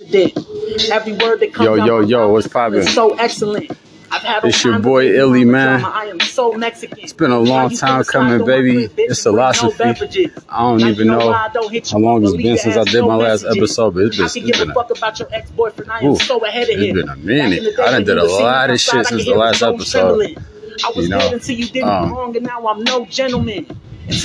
Every 0.00 1.12
word 1.12 1.38
that 1.38 1.50
comes 1.54 1.66
Yo, 1.66 1.74
yo, 1.76 2.00
yo, 2.00 2.32
what's 2.32 2.48
poppin'? 2.48 2.82
So 2.82 3.14
excellent. 3.14 3.70
I've 4.10 4.22
had 4.22 4.44
It's 4.44 4.64
your 4.64 4.80
boy 4.80 5.06
Illy, 5.06 5.44
man. 5.44 5.84
I 5.84 6.06
am 6.06 6.18
so 6.18 6.52
Mexican. 6.52 6.98
It's 6.98 7.12
been 7.12 7.30
a 7.30 7.38
long 7.38 7.70
time 7.70 8.02
coming, 8.02 8.44
baby. 8.44 8.88
It's 8.96 9.24
Illosophy. 9.24 10.32
I 10.48 10.62
don't 10.62 10.80
even 10.80 11.06
know 11.06 11.32
how 11.32 11.98
long 11.98 12.24
it's 12.24 12.36
been 12.36 12.58
since 12.58 12.76
I 12.76 12.82
did 12.82 13.02
my 13.02 13.14
last 13.14 13.44
episode, 13.44 13.94
but 13.94 14.02
it's 14.04 14.16
been, 14.16 14.26
I 14.26 14.28
can 14.30 14.42
it's 14.48 14.50
give 14.58 14.66
been 14.66 14.68
a 14.70 14.72
a, 14.72 14.74
fuck 14.74 14.90
about 14.96 15.18
your. 15.20 15.28
I 15.32 15.98
am 16.00 16.06
Ooh, 16.10 16.16
so 16.16 16.44
ahead 16.44 16.70
of 16.70 16.70
it's 16.70 16.82
him. 16.82 16.94
been 16.96 17.08
a 17.08 17.16
minute. 17.16 17.58
Back 17.58 17.58
in 17.58 17.64
the 17.64 17.70
day 17.70 17.82
I 17.82 17.84
done 17.84 17.92
when 17.94 18.04
did 18.04 18.16
you 18.16 18.20
a 18.20 18.24
lot 18.42 18.70
of 18.70 18.74
outside, 18.74 18.80
shit 18.80 18.94
I 18.94 19.02
since 19.04 19.22
the 19.22 19.30
hear 19.30 19.36
last 19.36 19.62
episode. 19.62 20.00
trembling. 20.00 20.38
I 20.84 20.92
was 20.96 21.04
You 21.04 21.08
know, 21.08 21.30
you 21.30 21.64
did 21.66 21.74
me 21.74 21.80
um, 21.82 22.12
wrong, 22.12 22.36
and 22.36 22.44
now 22.44 22.66
I'm 22.66 22.82
no 22.82 23.04
gentleman. 23.06 23.80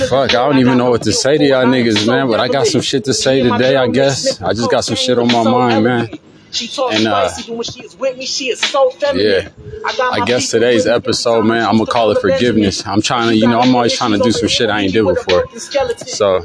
Fuck, 0.08 0.30
I 0.30 0.46
don't 0.46 0.58
even 0.58 0.76
know 0.76 0.90
what 0.90 1.02
to 1.02 1.12
say 1.12 1.38
to 1.38 1.44
y'all 1.44 1.64
niggas, 1.64 2.06
man, 2.06 2.28
but 2.28 2.38
I 2.38 2.48
got 2.48 2.66
some 2.66 2.82
shit 2.82 3.04
to 3.04 3.14
say 3.14 3.42
today, 3.42 3.76
I 3.76 3.86
guess. 3.88 4.40
I 4.42 4.52
just 4.52 4.70
got 4.70 4.84
some 4.84 4.96
shit 4.96 5.18
on 5.18 5.28
my 5.28 5.42
mind, 5.42 5.84
man. 5.84 6.08
She 6.52 6.66
talks 6.66 6.96
And, 6.96 7.06
uh, 7.06 7.28
spicy, 7.28 7.48
but 7.50 7.56
when 7.56 7.64
she 7.64 7.82
is 7.82 7.96
with 7.96 8.16
me, 8.16 8.26
she 8.26 8.48
is 8.48 8.60
so 8.60 8.90
feminine. 8.90 9.26
Yeah. 9.26 9.48
I, 9.86 9.96
got 9.96 10.20
I 10.20 10.24
guess 10.24 10.50
today's 10.50 10.86
episode, 10.86 11.42
man, 11.42 11.62
I'm 11.64 11.78
gonna 11.78 11.86
call 11.86 12.10
it 12.10 12.20
forgiveness. 12.20 12.86
I'm 12.86 13.00
trying 13.00 13.28
to, 13.28 13.36
you 13.36 13.46
know, 13.46 13.60
I'm 13.60 13.74
always 13.74 13.96
trying 13.96 14.12
to 14.12 14.18
do 14.18 14.32
some 14.32 14.48
shit 14.48 14.68
I 14.68 14.80
ain't 14.80 14.92
did 14.92 15.04
before. 15.04 15.46
So 15.56 16.36
I 16.36 16.40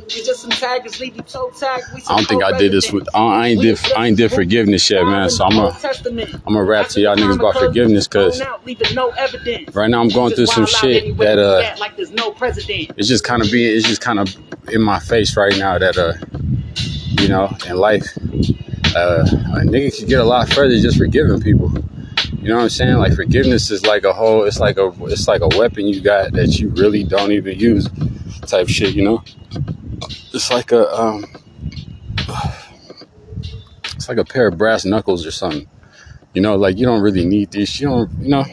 don't 2.07 2.27
think 2.27 2.43
I 2.43 2.57
did 2.57 2.71
this 2.71 2.91
with, 2.91 3.07
I 3.15 3.48
ain't 3.49 3.62
did, 3.62 3.79
I 3.93 4.07
ain't 4.07 4.17
did 4.17 4.31
forgiveness 4.31 4.89
yet, 4.89 5.03
man. 5.05 5.29
So 5.29 5.43
I'm 5.45 5.52
gonna, 5.52 5.77
I'm 6.45 6.53
gonna 6.53 6.63
rap 6.63 6.87
to 6.90 7.01
y'all 7.01 7.15
niggas 7.15 7.35
about 7.35 7.55
forgiveness, 7.55 8.07
cause 8.07 8.40
right 9.73 9.90
now 9.90 10.01
I'm 10.01 10.09
going 10.09 10.34
through 10.34 10.45
some 10.45 10.65
shit 10.65 11.17
that 11.17 11.40
uh, 11.40 11.76
it's 12.98 13.07
just 13.07 13.23
kind 13.23 13.41
of 13.41 13.51
being, 13.51 13.76
it's 13.76 13.87
just 13.87 14.01
kind 14.01 14.20
of 14.20 14.35
in 14.70 14.81
my 14.81 14.99
face 14.99 15.35
right 15.35 15.57
now 15.57 15.77
that 15.77 15.98
uh, 15.98 16.13
you 17.21 17.27
know, 17.27 17.55
in 17.67 17.77
life, 17.77 18.05
uh, 18.95 19.26
a 19.27 19.59
nigga 19.59 19.98
could 19.98 20.08
get 20.08 20.20
a 20.20 20.23
lot 20.23 20.49
further 20.49 20.77
just 20.80 20.98
forgiving 20.98 21.41
people. 21.41 21.72
You 22.41 22.49
know 22.49 22.58
what 22.58 22.63
I'm 22.63 22.70
saying? 22.70 22.95
Like 22.95 23.13
forgiveness 23.13 23.71
is 23.71 23.85
like 23.85 24.04
a 24.04 24.13
whole, 24.13 24.43
it's 24.43 24.60
like 24.60 24.77
a, 24.77 24.91
it's 25.05 25.27
like 25.27 25.41
a 25.41 25.49
weapon 25.57 25.87
you 25.87 25.99
got 25.99 26.32
that 26.34 26.60
you 26.60 26.70
really 26.70 27.04
don't 27.04 27.32
even 27.32 27.60
use, 27.60 27.90
type 28.48 28.70
shit. 28.70 28.96
You 28.96 29.04
know? 29.04 29.24
It's 30.34 30.52
like 30.52 30.71
a, 30.71 30.93
um, 30.93 31.26
it's 33.96 34.07
like 34.07 34.18
a 34.18 34.26
pair 34.26 34.48
of 34.48 34.57
brass 34.57 34.85
knuckles 34.85 35.26
or 35.26 35.32
something. 35.32 35.68
You 36.34 36.41
know, 36.41 36.55
like 36.55 36.77
you 36.77 36.85
don't 36.85 37.02
really 37.02 37.26
need 37.26 37.52
these. 37.52 37.80
You 37.80 37.87
don't, 37.87 38.12
you 38.20 38.30
know, 38.30 38.46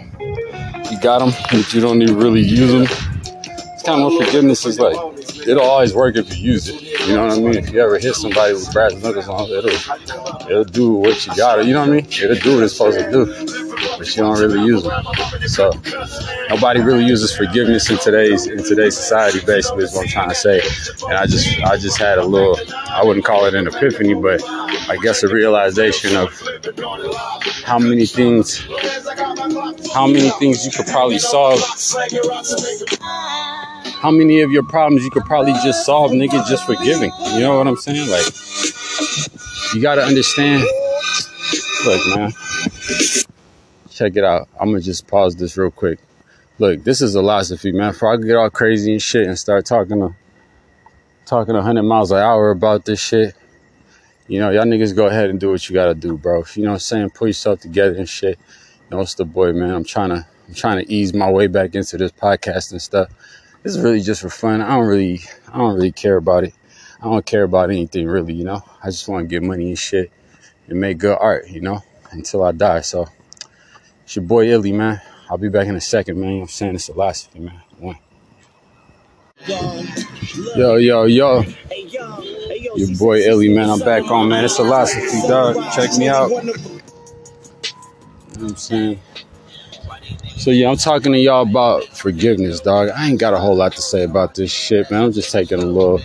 you 0.91 1.01
got 1.01 1.19
them, 1.19 1.33
but 1.51 1.75
you 1.75 1.81
don't 1.81 2.01
even 2.01 2.17
really 2.17 2.41
use 2.41 2.73
them. 2.73 2.83
It's 2.85 3.83
kind 3.83 4.01
of 4.01 4.13
what 4.13 4.25
forgiveness 4.25 4.65
is 4.65 4.79
like. 4.79 4.97
It'll 5.47 5.63
always 5.63 5.95
work 5.95 6.17
if 6.17 6.37
you 6.37 6.53
use 6.53 6.69
it. 6.69 6.81
You 7.07 7.17
know 7.17 7.27
what 7.27 7.39
I 7.39 7.41
mean? 7.41 7.57
If 7.57 7.71
you 7.71 7.81
ever 7.81 7.99
hit 7.99 8.15
somebody 8.15 8.55
with 8.55 8.73
brass 8.73 8.95
knuckles 8.95 9.29
on, 9.29 9.51
it'll 9.51 10.49
it'll 10.49 10.65
do 10.65 10.93
what 10.93 11.27
you 11.27 11.35
gotta. 11.37 11.65
You 11.65 11.73
know 11.73 11.81
what 11.81 11.89
I 11.89 11.93
mean? 11.93 12.07
It'll 12.07 12.37
do 12.37 12.55
what 12.57 12.65
it's 12.65 12.77
supposed 12.77 12.99
to 12.99 13.11
do, 13.11 13.27
but 13.99 14.17
you 14.17 14.23
don't 14.23 14.39
really 14.39 14.65
use 14.65 14.83
them. 14.85 15.05
So 15.47 15.71
nobody 16.49 16.81
really 16.81 17.05
uses 17.05 17.35
forgiveness 17.35 17.91
in 17.91 17.99
today's 17.99 18.47
in 18.47 18.63
today's 18.63 18.97
society. 18.97 19.41
Basically, 19.45 19.85
is 19.85 19.93
what 19.95 20.03
I'm 20.03 20.09
trying 20.09 20.29
to 20.29 20.35
say. 20.35 20.61
And 21.09 21.15
I 21.15 21.27
just 21.27 21.61
I 21.63 21.77
just 21.77 21.99
had 21.99 22.19
a 22.19 22.25
little. 22.25 22.57
I 22.89 23.03
wouldn't 23.05 23.25
call 23.25 23.47
it 23.47 23.55
an 23.55 23.67
epiphany, 23.67 24.15
but 24.15 24.43
I 24.89 24.97
guess 25.03 25.23
a 25.23 25.29
realization 25.29 26.17
of 26.17 26.31
how 27.65 27.79
many 27.79 28.07
things 28.07 28.65
how 29.93 30.07
many 30.07 30.31
things 30.31 30.65
you 30.65 30.73
could 30.73 30.87
probably 30.87 31.19
solve 31.19 31.61
how 34.03 34.11
many 34.11 34.41
of 34.41 34.51
your 34.51 34.65
problems 34.65 35.05
you 35.05 35.13
could 35.13 35.25
probably 35.25 35.53
just 35.63 35.87
solve, 35.87 36.11
nigga, 36.11 36.45
just 36.49 36.67
forgiving. 36.67 37.13
You 37.35 37.41
know 37.41 37.57
what 37.57 37.69
I'm 37.69 37.77
saying? 37.77 38.11
Like, 38.11 38.27
you 39.73 39.81
gotta 39.81 40.03
understand. 40.03 40.65
Look, 41.87 42.17
man. 42.17 42.33
Check 43.91 44.17
it 44.17 44.25
out. 44.25 44.49
I'm 44.61 44.71
gonna 44.71 44.81
just 44.81 45.07
pause 45.07 45.37
this 45.37 45.57
real 45.57 45.71
quick. 45.71 46.01
Look, 46.59 46.83
this 46.83 47.01
is 47.01 47.15
a 47.15 47.21
philosophy, 47.21 47.71
man. 47.71 47.93
Before 47.93 48.13
I 48.13 48.17
get 48.17 48.35
all 48.35 48.51
crazy 48.51 48.91
and 48.91 49.01
shit 49.01 49.29
and 49.29 49.39
start 49.39 49.67
talking 49.67 50.01
to 50.01 50.13
talking 51.25 51.55
100 51.55 51.85
miles 51.85 52.11
an 52.11 52.19
hour 52.19 52.51
about 52.51 52.85
this 52.85 52.99
shit, 52.99 53.37
you 54.27 54.41
know, 54.41 54.51
y'all 54.51 54.65
niggas 54.65 54.97
go 54.97 55.07
ahead 55.07 55.31
and 55.31 55.39
do 55.39 55.51
what 55.51 55.69
you 55.69 55.75
gotta 55.75 55.95
do, 55.95 56.19
bro. 56.19 56.43
You 56.57 56.65
know 56.65 56.71
what 56.71 56.75
I'm 56.75 56.81
saying? 56.81 57.11
Put 57.11 57.29
yourself 57.29 57.61
together 57.61 57.95
and 57.95 58.09
shit. 58.09 58.37
You 58.91 58.97
know, 58.97 59.01
it's 59.01 59.15
the 59.15 59.25
boy, 59.25 59.53
man. 59.53 59.73
I'm 59.73 59.85
trying 59.85 60.09
to 60.09 60.27
I'm 60.49 60.55
trying 60.55 60.85
to 60.85 60.93
ease 60.93 61.15
my 61.15 61.31
way 61.31 61.47
back 61.47 61.77
into 61.77 61.97
this 61.97 62.11
podcast 62.11 62.73
and 62.73 62.83
stuff. 62.83 63.09
This 63.63 63.77
is 63.77 63.81
really 63.83 64.01
just 64.01 64.23
for 64.23 64.29
fun. 64.29 64.61
I 64.61 64.77
don't 64.77 64.87
really 64.87 65.21
I 65.53 65.59
don't 65.59 65.75
really 65.75 65.93
care 65.93 66.17
about 66.17 66.45
it. 66.45 66.55
I 67.01 67.05
don't 67.05 67.25
care 67.25 67.45
about 67.45 67.71
anything 67.71 68.07
really, 68.07 68.35
you 68.35 68.45
know. 68.45 68.63
I 68.83 68.87
just 68.87 69.09
want 69.09 69.25
to 69.25 69.29
get 69.29 69.43
money 69.43 69.69
and 69.69 69.79
shit 69.79 70.11
and 70.69 70.81
make 70.81 70.99
good 70.99 71.17
art, 71.21 71.49
you 71.49 71.61
know, 71.61 71.83
until 72.11 72.43
I 72.43 72.53
die. 72.53 72.81
So 72.81 73.09
it's 74.05 74.17
your 74.17 74.25
boy 74.25 74.51
Illy, 74.51 74.73
man. 74.73 75.01
I'll 75.31 75.39
be 75.39 75.49
back 75.49 75.67
in 75.67 75.77
a 75.77 75.81
second, 75.81 76.21
man. 76.21 76.43
I'm 76.43 76.49
saying? 76.49 76.75
It's 76.75 76.89
Illosophy, 76.91 77.41
man. 77.41 77.61
One. 77.79 77.99
Yo, 80.57 80.77
yo, 80.77 81.05
yo. 81.05 81.45
Your 82.77 82.99
boy 82.99 83.21
Illy, 83.21 83.49
man. 83.49 83.71
I'm 83.71 83.79
back 83.79 84.05
on, 84.11 84.29
man. 84.29 84.45
It's 84.45 84.59
Illosophy, 84.59 85.27
dog. 85.29 85.57
Check 85.73 85.97
me 85.99 86.09
out. 86.09 86.31
You 86.31 86.37
know 86.37 86.53
what 88.33 88.51
I'm 88.51 88.57
saying? 88.57 89.01
So 90.43 90.51
yeah, 90.51 90.71
I'm 90.71 90.77
talking 90.77 91.13
to 91.13 91.19
y'all 91.21 91.49
about 91.49 91.85
forgiveness, 91.97 92.59
dog. 92.59 92.89
I 92.89 93.09
ain't 93.09 93.21
got 93.21 93.33
a 93.33 93.39
whole 93.39 93.55
lot 93.55 93.75
to 93.75 93.81
say 93.81 94.03
about 94.03 94.35
this 94.35 94.51
shit, 94.51 94.91
man. 94.91 95.05
I'm 95.05 95.13
just 95.13 95.31
taking 95.31 95.63
a 95.63 95.65
little, 95.65 96.01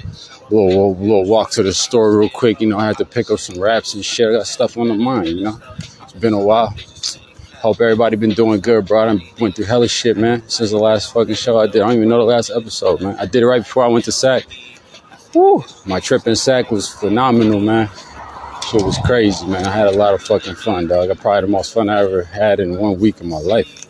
little, 0.52 0.96
little 0.96 1.26
walk 1.26 1.50
to 1.54 1.64
the 1.64 1.74
store 1.74 2.20
real 2.20 2.30
quick. 2.30 2.62
You 2.62 2.68
know, 2.68 2.78
I 2.78 2.86
had 2.86 3.00
to 3.00 3.06
pick 3.06 3.32
up 3.32 3.40
some 3.40 3.60
wraps 3.60 3.96
and 3.96 4.06
shit. 4.06 4.30
I 4.30 4.34
got 4.34 4.46
stuff 4.46 4.78
on 4.78 4.90
the 4.90 4.94
mind. 4.94 5.30
You 5.30 5.46
know, 5.46 5.60
it's 6.04 6.14
been 6.14 6.34
a 6.34 6.40
while. 6.40 6.72
Hope 7.56 7.82
everybody 7.82 8.16
been 8.16 8.30
doing 8.30 8.60
good, 8.60 8.86
bro. 8.86 9.10
I 9.10 9.34
went 9.40 9.56
through 9.56 9.66
hella 9.66 9.88
shit, 9.88 10.18
man, 10.18 10.48
since 10.48 10.70
the 10.70 10.78
last 10.78 11.14
fucking 11.14 11.34
show 11.34 11.58
I 11.58 11.66
did. 11.66 11.82
I 11.82 11.88
don't 11.88 11.96
even 11.96 12.08
know 12.08 12.20
the 12.20 12.26
last 12.26 12.52
episode, 12.52 13.02
man. 13.02 13.16
I 13.18 13.26
did 13.26 13.42
it 13.42 13.48
right 13.48 13.64
before 13.64 13.86
I 13.86 13.88
went 13.88 14.06
to 14.06 14.12
SAC. 14.12 14.46
Woo! 15.34 15.64
My 15.88 16.00
trip 16.00 16.28
in 16.28 16.36
SAC 16.36 16.70
was 16.70 16.94
phenomenal, 16.94 17.60
man. 17.60 17.90
Shit 18.70 18.84
was 18.84 19.00
crazy, 19.04 19.48
man. 19.48 19.66
I 19.66 19.72
had 19.72 19.88
a 19.88 19.98
lot 19.98 20.14
of 20.14 20.22
fucking 20.22 20.58
fun, 20.58 20.86
dog. 20.86 21.10
I 21.10 21.16
probably 21.16 21.42
the 21.42 21.48
most 21.48 21.74
fun 21.74 21.90
I 21.90 22.04
ever 22.04 22.22
had 22.22 22.60
in 22.60 22.78
one 22.78 23.00
week 23.00 23.20
of 23.20 23.26
my 23.26 23.40
life. 23.40 23.87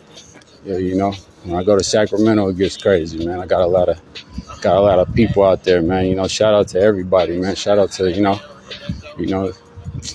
Yeah, 0.64 0.76
you 0.76 0.96
know, 0.96 1.12
when 1.44 1.56
I 1.58 1.62
go 1.62 1.76
to 1.76 1.84
Sacramento, 1.84 2.48
it 2.48 2.56
gets 2.56 2.76
crazy, 2.76 3.24
man. 3.24 3.40
I 3.40 3.46
got 3.46 3.62
a 3.62 3.66
lot 3.66 3.88
of 3.88 4.00
got 4.60 4.76
a 4.76 4.80
lot 4.80 4.98
of 4.98 5.14
people 5.14 5.44
out 5.44 5.62
there, 5.64 5.82
man. 5.82 6.06
You 6.06 6.16
know, 6.16 6.26
shout 6.26 6.54
out 6.54 6.68
to 6.68 6.80
everybody, 6.80 7.38
man. 7.38 7.54
Shout 7.54 7.78
out 7.78 7.92
to 7.92 8.10
you 8.10 8.22
know, 8.22 8.40
you 9.16 9.26
know, 9.26 9.52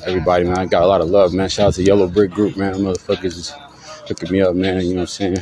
everybody, 0.05 0.43
man. 0.45 0.57
I 0.57 0.65
got 0.65 0.83
a 0.83 0.87
lot 0.87 1.01
of 1.01 1.09
love, 1.09 1.33
man. 1.33 1.49
Shout 1.49 1.67
out 1.67 1.73
to 1.75 1.83
Yellow 1.83 2.07
Brick 2.07 2.31
Group, 2.31 2.57
man. 2.57 2.75
Motherfuckers 2.75 3.51
hooking 4.07 4.31
me 4.31 4.41
up, 4.41 4.55
man. 4.55 4.81
You 4.81 4.89
know 4.89 4.95
what 4.95 5.01
I'm 5.01 5.07
saying? 5.07 5.37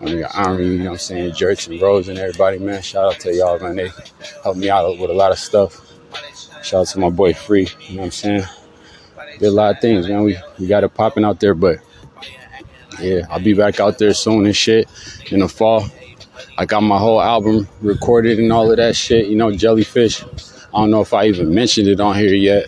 I 0.00 0.04
mean, 0.04 0.16
you 0.16 0.20
know 0.20 0.84
what 0.84 0.90
I'm 0.92 0.98
saying? 0.98 1.34
Jerks 1.34 1.68
and 1.68 1.80
Rose 1.80 2.08
and 2.08 2.18
everybody, 2.18 2.58
man. 2.58 2.82
Shout 2.82 3.14
out 3.14 3.20
to 3.20 3.32
y'all, 3.32 3.58
man. 3.60 3.76
They 3.76 3.90
helped 4.42 4.58
me 4.58 4.68
out 4.68 4.98
with 4.98 5.10
a 5.10 5.14
lot 5.14 5.30
of 5.30 5.38
stuff. 5.38 5.80
Shout 6.62 6.80
out 6.80 6.86
to 6.88 6.98
my 6.98 7.10
boy 7.10 7.34
Free, 7.34 7.68
you 7.88 7.96
know 7.96 8.00
what 8.00 8.06
I'm 8.06 8.10
saying? 8.10 8.42
Did 9.38 9.46
a 9.46 9.50
lot 9.50 9.74
of 9.74 9.80
things, 9.80 10.08
man. 10.08 10.22
We 10.22 10.36
we 10.58 10.66
got 10.66 10.84
it 10.84 10.94
popping 10.94 11.24
out 11.24 11.40
there, 11.40 11.54
but 11.54 11.78
yeah, 13.00 13.26
I'll 13.30 13.40
be 13.40 13.54
back 13.54 13.80
out 13.80 13.98
there 13.98 14.14
soon 14.14 14.46
and 14.46 14.56
shit 14.56 14.88
in 15.30 15.40
the 15.40 15.48
fall. 15.48 15.86
I 16.58 16.66
got 16.66 16.82
my 16.82 16.98
whole 16.98 17.20
album 17.20 17.68
recorded 17.80 18.38
and 18.38 18.52
all 18.52 18.70
of 18.70 18.76
that 18.76 18.96
shit, 18.96 19.26
you 19.26 19.36
know, 19.36 19.50
Jellyfish. 19.50 20.22
I 20.22 20.78
don't 20.78 20.90
know 20.90 21.00
if 21.00 21.12
I 21.12 21.26
even 21.26 21.54
mentioned 21.54 21.88
it 21.88 22.00
on 22.00 22.16
here 22.16 22.34
yet. 22.34 22.66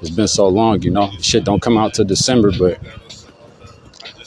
It's 0.00 0.10
been 0.10 0.28
so 0.28 0.48
long, 0.48 0.82
you 0.82 0.90
know. 0.90 1.10
Shit 1.20 1.44
don't 1.44 1.60
come 1.60 1.76
out 1.76 1.94
till 1.94 2.04
December, 2.04 2.52
but 2.56 2.80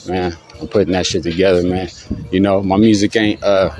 man, 0.06 0.36
I'm 0.60 0.68
putting 0.68 0.92
that 0.92 1.06
shit 1.06 1.22
together, 1.22 1.62
man. 1.62 1.88
You 2.30 2.40
know, 2.40 2.62
my 2.62 2.76
music 2.76 3.16
ain't 3.16 3.42
uh 3.42 3.70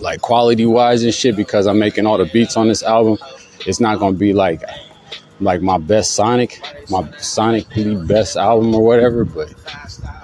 like 0.00 0.20
quality 0.20 0.66
wise 0.66 1.04
and 1.04 1.14
shit 1.14 1.36
because 1.36 1.66
I'm 1.66 1.78
making 1.78 2.06
all 2.06 2.18
the 2.18 2.26
beats 2.26 2.56
on 2.56 2.68
this 2.68 2.82
album. 2.82 3.18
It's 3.66 3.80
not 3.80 4.00
gonna 4.00 4.16
be 4.16 4.32
like 4.32 4.62
like 5.40 5.62
my 5.62 5.78
best 5.78 6.14
Sonic, 6.14 6.60
my 6.90 7.02
sonically 7.18 8.06
best 8.06 8.36
album 8.36 8.74
or 8.74 8.84
whatever, 8.84 9.24
but 9.24 9.52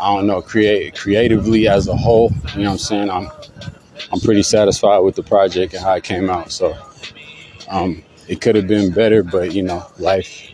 I 0.00 0.15
don't 0.15 0.27
know, 0.27 0.41
create 0.43 0.97
creatively 0.97 1.69
as 1.69 1.89
a 1.89 1.97
whole, 1.97 2.33
you 2.55 2.62
know 2.62 2.71
what 2.71 2.73
I'm 2.73 2.79
saying? 2.79 3.11
I'm 3.11 3.31
I'm 4.12 4.21
pretty 4.21 4.43
satisfied 4.43 5.00
with 5.00 5.17
the 5.17 5.23
project 5.23 5.75
and 5.75 5.83
how 5.83 5.95
it 5.95 6.05
came 6.05 6.31
out. 6.31 6.53
So 6.53 6.77
um 7.69 8.03
it 8.29 8.41
could 8.41 8.56
have 8.56 8.67
been 8.67 8.93
better, 8.93 9.23
but 9.23 9.53
you 9.55 9.62
know, 9.62 9.85
life 9.99 10.50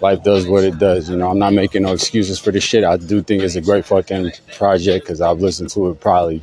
life 0.00 0.22
does 0.22 0.46
what 0.46 0.64
it 0.64 0.78
does. 0.78 1.08
You 1.08 1.16
know, 1.16 1.30
I'm 1.30 1.38
not 1.38 1.52
making 1.52 1.82
no 1.82 1.92
excuses 1.92 2.38
for 2.38 2.50
this 2.50 2.64
shit. 2.64 2.84
I 2.84 2.96
do 2.96 3.22
think 3.22 3.42
it's 3.42 3.56
a 3.56 3.60
great 3.60 3.86
fucking 3.86 4.32
project 4.56 5.06
because 5.06 5.20
I've 5.20 5.40
listened 5.40 5.70
to 5.70 5.88
it 5.90 6.00
probably, 6.00 6.42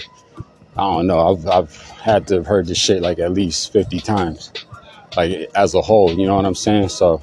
I 0.78 0.82
don't 0.82 1.08
know, 1.08 1.34
I've, 1.34 1.48
I've 1.48 1.76
had 1.92 2.28
to 2.28 2.36
have 2.36 2.46
heard 2.48 2.68
this 2.68 2.78
shit 2.78 3.02
like 3.02 3.20
at 3.20 3.34
least 3.34 3.72
50 3.72 4.00
times, 4.00 4.52
like 5.16 5.50
as 5.56 5.76
a 5.76 5.82
whole, 5.82 6.12
you 6.12 6.26
know 6.26 6.36
what 6.36 6.46
I'm 6.46 6.56
saying? 6.56 6.90
So 6.90 7.22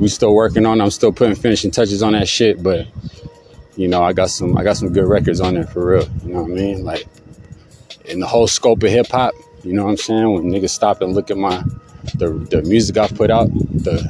we 0.00 0.08
still 0.08 0.34
working 0.34 0.66
on 0.66 0.80
it. 0.80 0.84
I'm 0.84 0.90
still 0.90 1.12
putting 1.12 1.34
finishing 1.34 1.70
touches 1.70 2.02
on 2.02 2.12
that 2.12 2.28
shit, 2.28 2.62
but 2.62 2.86
you 3.78 3.86
know, 3.86 4.02
I 4.02 4.12
got 4.12 4.28
some, 4.28 4.58
I 4.58 4.64
got 4.64 4.76
some 4.76 4.92
good 4.92 5.06
records 5.06 5.40
on 5.40 5.54
there 5.54 5.64
for 5.64 5.86
real. 5.86 6.08
You 6.24 6.34
know 6.34 6.42
what 6.42 6.50
I 6.50 6.54
mean? 6.54 6.84
Like 6.84 7.06
in 8.04 8.18
the 8.18 8.26
whole 8.26 8.48
scope 8.48 8.82
of 8.82 8.90
hip 8.90 9.06
hop, 9.06 9.34
you 9.62 9.72
know 9.72 9.84
what 9.84 9.90
I'm 9.90 9.96
saying? 9.96 10.32
When 10.32 10.50
niggas 10.50 10.70
stop 10.70 11.00
and 11.00 11.14
look 11.14 11.30
at 11.30 11.36
my, 11.36 11.62
the, 12.16 12.30
the 12.50 12.62
music 12.62 12.98
I 12.98 13.06
put 13.06 13.30
out, 13.30 13.46
the, 13.52 14.02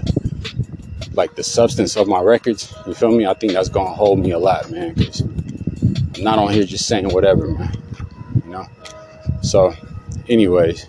like 1.12 1.34
the 1.34 1.44
substance 1.44 1.96
of 1.96 2.08
my 2.08 2.22
records. 2.22 2.72
You 2.86 2.94
feel 2.94 3.10
me? 3.10 3.26
I 3.26 3.34
think 3.34 3.52
that's 3.52 3.68
gonna 3.68 3.92
hold 3.92 4.20
me 4.20 4.30
a 4.30 4.38
lot, 4.38 4.70
man. 4.70 4.94
Cause 4.94 5.20
I'm 5.20 6.22
not 6.22 6.38
on 6.38 6.50
here 6.50 6.64
just 6.64 6.86
saying 6.86 7.10
whatever, 7.10 7.48
man. 7.48 7.76
You 8.44 8.50
know. 8.50 8.66
So, 9.42 9.74
anyways, 10.28 10.86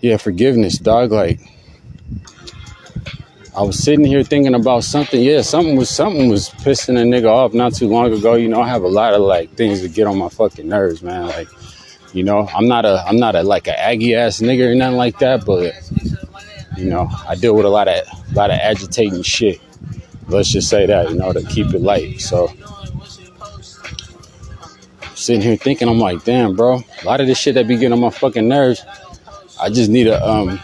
yeah, 0.00 0.16
forgiveness, 0.16 0.78
dog. 0.78 1.12
Like, 1.12 1.40
I 3.56 3.62
was 3.62 3.78
sitting 3.82 4.04
here 4.04 4.24
thinking 4.24 4.54
about 4.54 4.82
something. 4.82 5.22
Yeah, 5.22 5.42
something 5.42 5.76
was 5.76 5.88
something 5.88 6.28
was 6.28 6.50
pissing 6.50 7.00
a 7.00 7.04
nigga 7.04 7.30
off 7.30 7.54
not 7.54 7.72
too 7.72 7.86
long 7.86 8.12
ago. 8.12 8.34
You 8.34 8.48
know, 8.48 8.60
I 8.60 8.68
have 8.68 8.82
a 8.82 8.88
lot 8.88 9.14
of 9.14 9.20
like 9.20 9.54
things 9.54 9.80
that 9.82 9.94
get 9.94 10.08
on 10.08 10.18
my 10.18 10.28
fucking 10.28 10.68
nerves, 10.68 11.02
man. 11.02 11.28
Like, 11.28 11.46
you 12.12 12.24
know, 12.24 12.48
I'm 12.48 12.66
not 12.66 12.84
a 12.84 13.04
I'm 13.06 13.16
not 13.16 13.36
a 13.36 13.44
like 13.44 13.68
a 13.68 13.78
aggy 13.78 14.16
ass 14.16 14.40
nigga 14.40 14.72
or 14.72 14.74
nothing 14.74 14.96
like 14.96 15.20
that, 15.20 15.44
but 15.44 15.72
you 16.76 16.90
know, 16.90 17.08
I 17.28 17.36
deal 17.36 17.54
with 17.54 17.64
a 17.64 17.68
lot 17.68 17.86
of 17.86 18.04
a 18.32 18.34
lot 18.34 18.50
of 18.50 18.58
agitating 18.58 19.22
shit. 19.22 19.60
Let's 20.26 20.50
just 20.50 20.68
say 20.68 20.86
that, 20.86 21.10
you 21.10 21.16
know, 21.16 21.32
to 21.32 21.42
keep 21.44 21.72
it 21.74 21.80
light. 21.80 22.20
So 22.20 22.48
sitting 25.14 25.42
here 25.42 25.56
thinking, 25.56 25.88
I'm 25.88 26.00
like, 26.00 26.24
damn, 26.24 26.56
bro, 26.56 26.80
a 27.02 27.04
lot 27.06 27.20
of 27.20 27.28
this 27.28 27.38
shit 27.38 27.54
that 27.54 27.68
be 27.68 27.76
getting 27.76 27.92
on 27.92 28.00
my 28.00 28.10
fucking 28.10 28.48
nerves. 28.48 28.84
I 29.60 29.70
just 29.70 29.90
need 29.90 30.08
a 30.08 30.28
um 30.28 30.58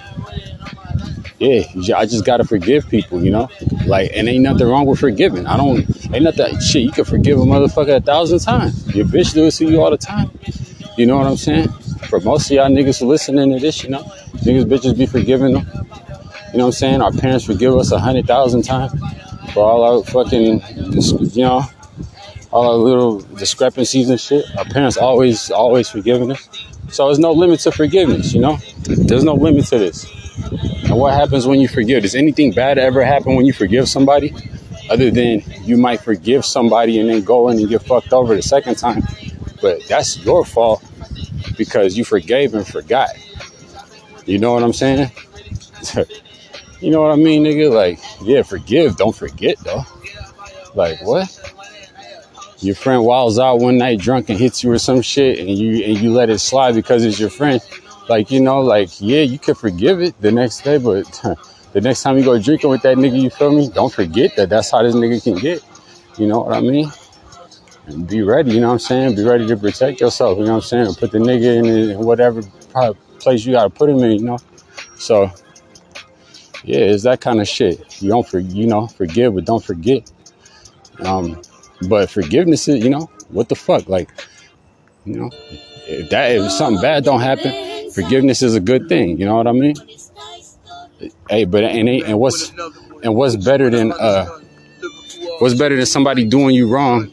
yeah, 1.41 1.97
I 1.97 2.05
just 2.05 2.27
gotta 2.27 2.45
forgive 2.45 2.87
people, 2.89 3.25
you 3.25 3.31
know? 3.31 3.49
Like, 3.87 4.11
and 4.15 4.29
ain't 4.29 4.43
nothing 4.43 4.69
wrong 4.69 4.85
with 4.85 5.01
forgiving. 5.01 5.47
I 5.47 5.57
don't, 5.57 5.79
ain't 6.15 6.25
nothing, 6.25 6.61
shit, 6.61 6.83
you 6.83 6.93
can 6.93 7.07
forgive 7.07 7.39
a 7.39 7.43
motherfucker 7.43 7.97
a 7.97 8.01
thousand 8.01 8.41
times. 8.41 8.95
Your 8.95 9.07
bitch 9.07 9.33
do 9.33 9.47
it 9.47 9.53
to 9.53 9.65
you 9.65 9.81
all 9.81 9.91
the 9.91 9.97
time. 9.97 10.31
You 10.99 11.07
know 11.07 11.17
what 11.17 11.27
I'm 11.27 11.39
saying? 11.39 11.69
For 12.09 12.21
most 12.21 12.51
of 12.51 12.53
y'all 12.53 12.69
niggas 12.69 13.01
listening 13.01 13.55
to 13.55 13.59
this, 13.59 13.83
you 13.83 13.89
know, 13.89 14.03
niggas 14.45 14.65
bitches 14.65 14.99
be 14.99 15.07
forgiving 15.07 15.55
them. 15.55 15.67
You 16.53 16.59
know 16.59 16.65
what 16.65 16.67
I'm 16.67 16.73
saying? 16.73 17.01
Our 17.01 17.13
parents 17.13 17.47
forgive 17.47 17.75
us 17.75 17.91
a 17.91 17.99
hundred 17.99 18.27
thousand 18.27 18.63
times 18.63 18.93
for 19.55 19.65
all 19.65 19.83
our 19.83 20.05
fucking, 20.05 20.63
you 21.33 21.43
know, 21.43 21.63
all 22.51 22.69
our 22.69 22.77
little 22.77 23.21
discrepancies 23.21 24.11
and 24.11 24.21
shit. 24.21 24.45
Our 24.59 24.67
parents 24.67 24.99
always, 24.99 25.51
always 25.51 25.89
forgiving 25.89 26.33
us. 26.33 26.49
So 26.91 27.07
there's 27.07 27.19
no 27.19 27.33
limit 27.33 27.61
to 27.61 27.73
forgiveness, 27.73 28.35
you 28.35 28.41
know? 28.41 28.59
There's 28.83 29.25
no 29.25 29.35
limit 29.35 29.65
to 29.67 29.79
this. 29.79 30.20
And 30.91 30.99
what 30.99 31.15
happens 31.15 31.47
when 31.47 31.61
you 31.61 31.69
forgive? 31.69 32.03
Does 32.03 32.15
anything 32.15 32.53
bad 32.53 32.79
ever 32.79 33.05
happen 33.05 33.37
when 33.37 33.47
you 33.47 33.53
forgive 33.53 33.89
somebody? 33.89 34.35
Other 34.91 35.11
than 35.11 35.43
you 35.63 35.77
might 35.77 36.01
forgive 36.01 36.45
somebody 36.45 36.99
and 36.99 37.09
then 37.09 37.23
go 37.23 37.49
in 37.49 37.59
and 37.59 37.69
get 37.69 37.83
fucked 37.83 38.13
over 38.13 38.35
the 38.35 38.43
second 38.43 38.77
time. 38.77 39.03
But 39.63 39.87
that's 39.89 40.19
your 40.25 40.45
fault 40.45 40.83
because 41.57 41.97
you 41.97 42.05
forgave 42.05 42.55
and 42.55 42.67
forgot. 42.67 43.11
You 44.27 44.39
know 44.39 44.53
what 44.53 44.63
I'm 44.63 44.73
saying? 44.73 45.11
you 46.81 46.91
know 46.91 47.03
what 47.03 47.13
I 47.13 47.17
mean, 47.17 47.45
nigga? 47.45 47.73
Like, 47.73 48.01
yeah, 48.23 48.43
forgive, 48.43 48.97
don't 48.97 49.15
forget 49.15 49.59
though. 49.61 49.85
Like 50.75 51.01
what? 51.03 51.29
Your 52.59 52.75
friend 52.75 53.05
walls 53.05 53.39
out 53.39 53.61
one 53.61 53.79
night 53.79 54.01
drunk 54.01 54.29
and 54.29 54.39
hits 54.39 54.63
you 54.63 54.71
or 54.71 54.79
some 54.79 55.03
shit 55.03 55.39
and 55.39 55.49
you 55.49 55.85
and 55.85 55.99
you 55.99 56.13
let 56.13 56.31
it 56.31 56.41
slide 56.41 56.75
because 56.75 57.05
it's 57.05 57.19
your 57.19 57.31
friend 57.31 57.61
like, 58.11 58.33
you 58.33 58.41
know, 58.41 58.61
like, 58.61 58.91
yeah, 59.01 59.21
you 59.21 59.39
can 59.39 59.55
forgive 59.55 60.03
it 60.03 60.21
the 60.21 60.33
next 60.33 60.63
day, 60.63 60.79
but 60.79 61.05
the 61.73 61.81
next 61.81 62.03
time 62.03 62.19
you 62.19 62.25
go 62.25 62.41
drinking 62.43 62.69
with 62.69 62.83
that 62.83 62.97
nigga, 62.97 63.23
you 63.23 63.31
feel 63.31 63.53
me? 63.55 63.69
Don't 63.69 63.93
forget 63.93 64.35
that 64.35 64.49
that's 64.49 64.73
how 64.73 64.83
this 64.83 64.97
nigga 64.97 65.23
can 65.23 65.37
get. 65.37 65.63
You 66.19 66.27
know 66.27 66.41
what 66.41 66.57
I 66.57 66.61
mean? 66.61 66.91
And 67.87 68.09
be 68.09 68.23
ready, 68.23 68.51
you 68.51 68.61
know 68.61 68.67
what 68.67 68.73
I'm 68.75 68.79
saying? 68.81 69.15
Be 69.15 69.23
ready 69.23 69.47
to 69.47 69.57
protect 69.57 70.01
yourself, 70.01 70.39
you 70.39 70.45
know 70.45 70.57
what 70.57 70.73
I'm 70.73 70.87
saying? 70.87 70.95
Put 70.97 71.13
the 71.13 71.19
nigga 71.19 71.93
in, 71.93 71.99
whatever 72.01 72.43
place 73.21 73.47
you 73.47 73.53
gotta 73.53 73.71
put 73.71 73.89
him 73.89 73.99
in, 73.99 74.11
you 74.11 74.25
know? 74.25 74.39
So, 74.97 75.31
yeah, 76.65 76.79
it's 76.79 77.05
that 77.05 77.21
kind 77.21 77.41
of 77.41 77.47
shit. 77.47 78.03
You 78.03 78.11
don't, 78.11 78.27
for, 78.27 78.41
you 78.41 78.67
know, 78.67 78.89
forgive, 78.89 79.37
but 79.37 79.45
don't 79.45 79.65
forget. 79.65 80.11
Um, 80.99 81.41
but 81.89 82.11
forgiveness 82.11 82.67
is, 82.67 82.83
you 82.83 82.91
know, 82.91 83.09
what 83.29 83.49
the 83.49 83.55
fuck? 83.55 83.89
Like, 83.89 84.11
you 85.05 85.15
know, 85.15 85.31
if 85.87 86.11
that 86.11 86.33
if 86.33 86.51
something 86.51 86.83
bad 86.83 87.05
don't 87.05 87.21
happen, 87.21 87.71
forgiveness 87.93 88.43
is 88.43 88.55
a 88.55 88.61
good 88.61 88.89
thing. 88.89 89.19
You 89.19 89.27
know 89.27 89.37
what 89.37 89.47
I 89.47 89.53
mean? 89.53 89.75
Hey, 91.29 91.45
but 91.45 91.65
and 91.65 91.89
and 91.89 92.19
what's 92.19 92.53
and 93.03 93.15
what's 93.15 93.37
better 93.37 93.71
than 93.71 93.93
uh 93.93 94.27
what's 95.39 95.55
better 95.55 95.77
than 95.77 95.87
somebody 95.87 96.25
doing 96.25 96.55
you 96.55 96.69
wrong? 96.69 97.11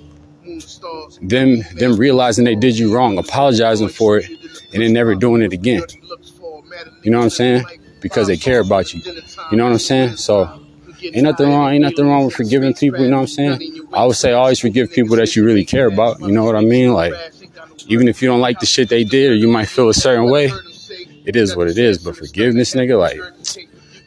Them 1.21 1.63
them 1.75 1.95
realizing 1.95 2.45
they 2.45 2.56
did 2.56 2.77
you 2.77 2.94
wrong, 2.94 3.18
apologizing 3.18 3.89
for 3.89 4.18
it, 4.18 4.29
and 4.74 4.81
then 4.81 4.94
never 4.94 5.15
doing 5.15 5.41
it 5.41 5.53
again. 5.53 5.83
You 7.03 7.12
know 7.12 7.18
what 7.18 7.25
I'm 7.25 7.30
saying? 7.30 7.65
Because 8.01 8.27
they 8.27 8.38
care 8.38 8.59
about 8.59 8.94
you. 8.94 9.01
You 9.51 9.57
know 9.57 9.65
what 9.65 9.73
I'm 9.73 9.80
saying? 9.80 10.18
So 10.18 10.67
ain't 11.13 11.24
nothing 11.24 11.50
wrong. 11.50 11.71
Ain't 11.71 11.83
nothing 11.83 12.07
wrong 12.07 12.25
with 12.25 12.33
forgiving 12.36 12.74
people. 12.74 13.01
You 13.01 13.09
know 13.09 13.18
what 13.18 13.21
I'm 13.24 13.59
saying? 13.59 13.88
I 13.94 14.06
would 14.06 14.15
say 14.15 14.33
always 14.33 14.59
forgive 14.59 14.92
people 14.92 15.15
that 15.18 15.36
you 15.36 15.44
really 15.45 15.65
care 15.65 15.88
about. 15.88 16.19
You 16.19 16.31
know 16.31 16.44
what 16.44 16.56
I 16.56 16.62
mean? 16.62 16.94
Like 16.94 17.13
even 17.88 18.07
if 18.07 18.21
you 18.21 18.27
don't 18.27 18.42
like 18.42 18.59
the 18.59 18.65
shit 18.65 18.89
they 18.89 19.04
did 19.04 19.31
or 19.31 19.36
you 19.36 19.48
might 19.48 19.65
feel 19.65 19.89
a 19.89 19.94
certain 19.94 20.30
way, 20.30 20.51
it 21.25 21.36
is 21.36 21.56
what 21.56 21.68
it 21.68 21.77
is. 21.77 21.98
But 21.98 22.15
forgiveness, 22.15 22.74
nigga, 22.74 23.00
like 23.00 23.19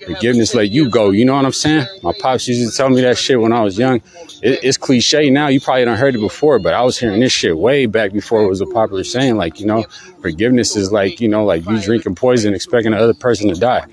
forgiveness 0.07 0.55
let 0.55 0.71
you 0.71 0.91
go. 0.91 1.11
You 1.11 1.25
know 1.25 1.35
what 1.35 1.45
I'm 1.45 1.53
saying? 1.53 1.87
My 2.03 2.13
pops 2.19 2.49
used 2.49 2.71
to 2.71 2.77
tell 2.77 2.89
me 2.91 3.01
that 3.03 3.19
shit 3.19 3.41
when 3.41 3.53
I 3.53 3.63
was 3.63 3.79
young. 3.79 3.97
It, 4.43 4.61
it's 4.63 4.77
cliche 4.77 5.31
now. 5.31 5.49
You 5.49 5.61
probably 5.61 5.85
don't 5.85 5.99
heard 5.99 6.15
it 6.15 6.21
before, 6.21 6.59
but 6.59 6.75
I 6.75 6.83
was 6.83 6.99
hearing 6.99 7.21
this 7.21 7.33
shit 7.33 7.57
way 7.57 7.87
back 7.87 8.13
before 8.13 8.43
it 8.43 8.49
was 8.49 8.61
a 8.61 8.67
popular 8.67 9.05
saying. 9.05 9.37
Like, 9.37 9.61
you 9.61 9.67
know, 9.67 9.85
forgiveness 10.21 10.77
is 10.77 10.93
like, 10.93 11.21
you 11.21 11.29
know, 11.29 11.45
like 11.45 11.67
you 11.67 11.81
drinking 11.81 12.15
poison 12.15 12.55
expecting 12.55 12.93
the 12.93 12.99
other 12.99 13.15
person 13.15 13.53
to 13.53 13.59
die. 13.59 13.85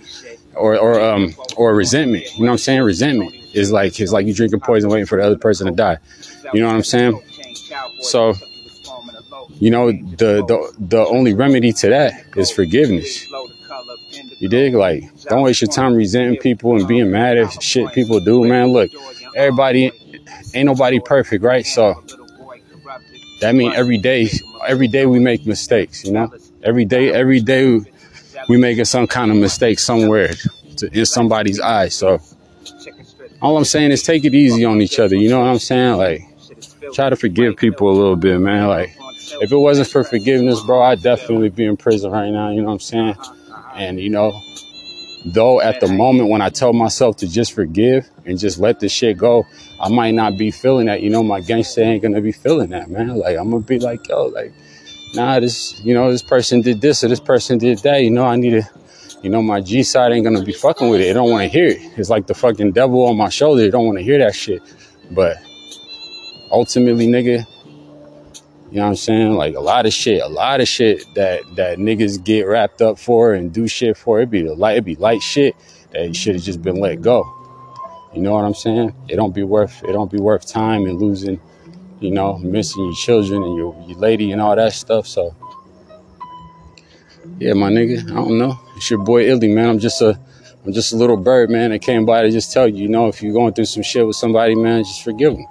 Or, 0.58 0.78
or 0.78 1.00
um 1.00 1.34
or 1.56 1.76
resentment. 1.76 2.26
You 2.34 2.42
know 2.42 2.48
what 2.48 2.52
I'm 2.54 2.58
saying? 2.58 2.82
Resentment 2.82 3.36
is 3.54 3.72
like 3.72 4.00
it's 4.00 4.12
like 4.12 4.26
you 4.26 4.34
drinking 4.34 4.62
poison 4.62 4.90
waiting 4.90 5.06
for 5.06 5.18
the 5.18 5.26
other 5.26 5.38
person 5.38 5.68
to 5.68 5.74
die. 5.74 5.98
You 6.54 6.62
know 6.62 6.68
what 6.68 6.76
I'm 6.76 6.84
saying? 6.84 7.22
So 8.02 8.34
you 9.60 9.72
know, 9.72 9.92
the, 9.92 10.44
the 10.48 10.74
the 10.78 11.06
only 11.06 11.34
remedy 11.34 11.74
to 11.74 11.90
that 11.90 12.14
is 12.36 12.52
forgiveness. 12.52 13.26
You 14.40 14.50
dig? 14.50 14.76
Like, 14.76 15.04
don't 15.24 15.44
waste 15.44 15.62
your 15.62 15.72
time 15.72 15.96
resenting 15.96 16.38
people 16.40 16.76
and 16.76 16.88
being 16.88 17.12
mad 17.12 17.38
at 17.38 17.62
shit 17.62 17.92
people 17.94 18.20
do, 18.20 18.48
man. 18.48 18.68
Look, 18.68 18.92
everybody 19.36 19.92
ain't 20.54 20.66
nobody 20.66 21.00
perfect, 21.00 21.44
right? 21.44 21.66
So 21.66 22.04
that 23.42 23.56
means 23.56 23.76
every 23.76 23.98
day, 23.98 24.30
every 24.68 24.88
day 24.88 25.06
we 25.06 25.20
make 25.20 25.46
mistakes, 25.46 26.04
you 26.04 26.12
know? 26.12 26.32
Every 26.64 26.86
day, 26.86 27.12
every 27.12 27.40
day 27.40 27.72
we 27.72 27.86
making 28.56 28.86
some 28.86 29.08
kind 29.08 29.32
of 29.32 29.38
mistake 29.38 29.80
somewhere 29.80 30.34
to, 30.78 30.90
in 30.98 31.06
somebody's 31.06 31.60
eyes. 31.60 31.96
So 31.96 32.20
all 33.42 33.58
I'm 33.58 33.66
saying 33.66 33.92
is 33.92 34.04
take 34.04 34.26
it 34.26 34.34
easy 34.34 34.66
on 34.66 34.82
each 34.82 35.00
other. 35.00 35.16
You 35.16 35.30
know 35.30 35.40
what 35.40 35.50
I'm 35.50 35.60
saying? 35.60 35.98
Like, 35.98 36.22
try 36.94 37.10
to 37.10 37.16
forgive 37.16 37.58
people 37.58 37.90
a 37.90 37.96
little 37.96 38.16
bit, 38.16 38.40
man. 38.40 38.68
Like, 38.68 38.96
if 39.42 39.52
it 39.52 39.58
wasn't 39.58 39.90
for 39.90 40.04
forgiveness, 40.04 40.62
bro, 40.62 40.82
I'd 40.82 41.02
definitely 41.02 41.50
be 41.50 41.66
in 41.66 41.78
prison 41.78 42.12
right 42.12 42.32
now. 42.32 42.50
You 42.50 42.62
know 42.62 42.68
what 42.68 42.74
I'm 42.74 42.80
saying? 42.80 43.16
And 43.76 44.00
you 44.00 44.10
know, 44.10 44.40
though 45.26 45.62
at 45.62 45.80
the 45.82 45.88
moment 45.88 46.30
when 46.30 46.42
I 46.42 46.50
tell 46.50 46.74
myself 46.74 47.18
to 47.18 47.28
just 47.28 47.54
forgive 47.54 48.10
and 48.26 48.40
just 48.40 48.58
let 48.58 48.80
this 48.80 48.92
shit 48.92 49.18
go, 49.18 49.46
I 49.80 49.90
might 49.90 50.12
not 50.12 50.38
be 50.38 50.52
feeling 50.52 50.88
that. 50.88 51.02
You 51.02 51.10
know, 51.10 51.24
my 51.24 51.42
gangster 51.42 51.82
ain't 51.82 52.02
gonna 52.02 52.22
be 52.22 52.32
feeling 52.32 52.70
that, 52.70 52.90
man. 52.90 53.16
Like 53.18 53.38
I'm 53.38 53.52
gonna 53.52 53.62
be 53.62 53.80
like, 53.80 54.08
yo, 54.08 54.26
like, 54.28 54.54
nah, 55.14 55.40
this, 55.40 55.80
you 55.84 55.94
know, 55.94 56.12
this 56.12 56.24
person 56.24 56.62
did 56.62 56.82
this 56.82 57.04
or 57.04 57.08
this 57.08 57.20
person 57.20 57.58
did 57.58 57.80
that. 57.80 58.02
You 58.04 58.12
know, 58.12 58.26
I 58.26 58.36
need 58.36 58.52
to, 58.52 58.64
you 59.22 59.30
know, 59.30 59.42
my 59.42 59.62
G 59.62 59.84
side 59.84 60.12
ain't 60.12 60.24
gonna 60.24 60.44
be 60.44 60.54
fucking 60.54 60.90
with 60.90 61.02
it. 61.02 61.06
They 61.06 61.14
don't 61.14 61.30
want 61.30 61.44
to 61.44 61.50
hear 61.50 61.68
it. 61.68 61.82
It's 61.98 62.10
like 62.10 62.28
the 62.28 62.34
fucking 62.34 62.74
devil 62.74 63.06
on 63.06 63.18
my 63.18 63.30
shoulder. 63.30 63.70
Don't 63.70 63.86
want 63.86 63.98
to 63.98 64.04
hear 64.04 64.20
that 64.20 64.36
shit. 64.36 64.62
But 65.12 65.38
ultimately, 66.52 67.08
nigga, 67.08 67.46
you 68.70 68.78
know 68.78 68.84
what 68.84 68.90
I'm 68.90 68.96
saying? 68.96 69.34
Like 69.34 69.56
a 69.56 69.62
lot 69.62 69.86
of 69.86 69.94
shit, 69.94 70.22
a 70.22 70.28
lot 70.28 70.60
of 70.60 70.68
shit 70.68 71.06
that 71.16 71.42
that 71.56 71.78
niggas 71.78 72.24
get 72.24 72.42
wrapped 72.42 72.82
up 72.82 73.00
for 73.00 73.34
and 73.34 73.54
do 73.54 73.68
shit 73.68 73.96
for. 73.96 74.20
It 74.20 74.30
be 74.30 74.42
the 74.42 74.56
light, 74.56 74.78
it 74.78 74.86
be 74.86 74.96
light 74.96 75.22
shit 75.22 75.56
that 75.92 76.16
should 76.16 76.36
have 76.36 76.44
just 76.44 76.62
been 76.62 76.76
let 76.76 77.02
go. 77.02 77.24
You 78.14 78.22
know 78.22 78.34
what 78.34 78.44
I'm 78.44 78.54
saying? 78.54 78.94
It 79.08 79.16
don't 79.16 79.34
be 79.34 79.44
worth 79.44 79.84
it 79.84 79.94
don't 79.94 80.12
be 80.12 80.20
worth 80.20 80.48
time 80.48 80.86
and 80.86 81.00
losing, 81.00 81.40
you 82.00 82.12
know, 82.12 82.38
missing 82.38 82.84
your 82.86 82.96
children 82.96 83.44
and 83.44 83.56
your, 83.56 83.76
your 83.88 83.98
lady 83.98 84.32
and 84.32 84.42
all 84.42 84.56
that 84.56 84.74
stuff. 84.74 85.08
So 85.08 85.36
yeah, 87.40 87.54
my 87.54 87.70
nigga, 87.70 88.10
I 88.12 88.16
don't 88.16 88.38
know. 88.38 88.60
It's 88.76 88.90
your 88.90 89.04
boy 89.04 89.28
Illy, 89.28 89.48
man. 89.48 89.70
I'm 89.70 89.80
just 89.80 90.02
a 90.02 90.20
I'm 90.66 90.74
just 90.74 90.92
a 90.92 90.98
little 90.98 91.18
bird, 91.18 91.50
man, 91.50 91.72
that 91.72 91.82
came 91.82 92.06
by 92.06 92.24
to 92.24 92.32
just 92.32 92.52
tell 92.52 92.68
you, 92.68 92.84
you 92.84 92.90
know, 92.90 93.08
if 93.08 93.22
you're 93.22 93.34
going 93.34 93.54
through 93.54 93.66
some 93.66 93.84
shit 93.84 94.06
with 94.06 94.18
somebody, 94.18 94.54
man, 94.54 94.84
just 94.84 95.04
forgive 95.04 95.34
them. 95.34 95.46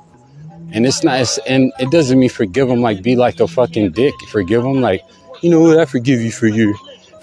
And 0.72 0.84
it's 0.84 1.02
it's, 1.04 1.38
and 1.38 1.72
it 1.78 1.90
doesn't 1.90 2.18
mean 2.18 2.28
forgive 2.28 2.68
them 2.68 2.82
like 2.82 3.02
be 3.02 3.16
like 3.16 3.40
a 3.40 3.46
fucking 3.46 3.92
dick. 3.92 4.14
Forgive 4.28 4.62
them 4.62 4.80
like, 4.80 5.02
you 5.40 5.50
know 5.50 5.60
what, 5.60 5.78
I 5.78 5.84
forgive 5.84 6.20
you 6.20 6.30
for 6.30 6.48
you, 6.48 6.76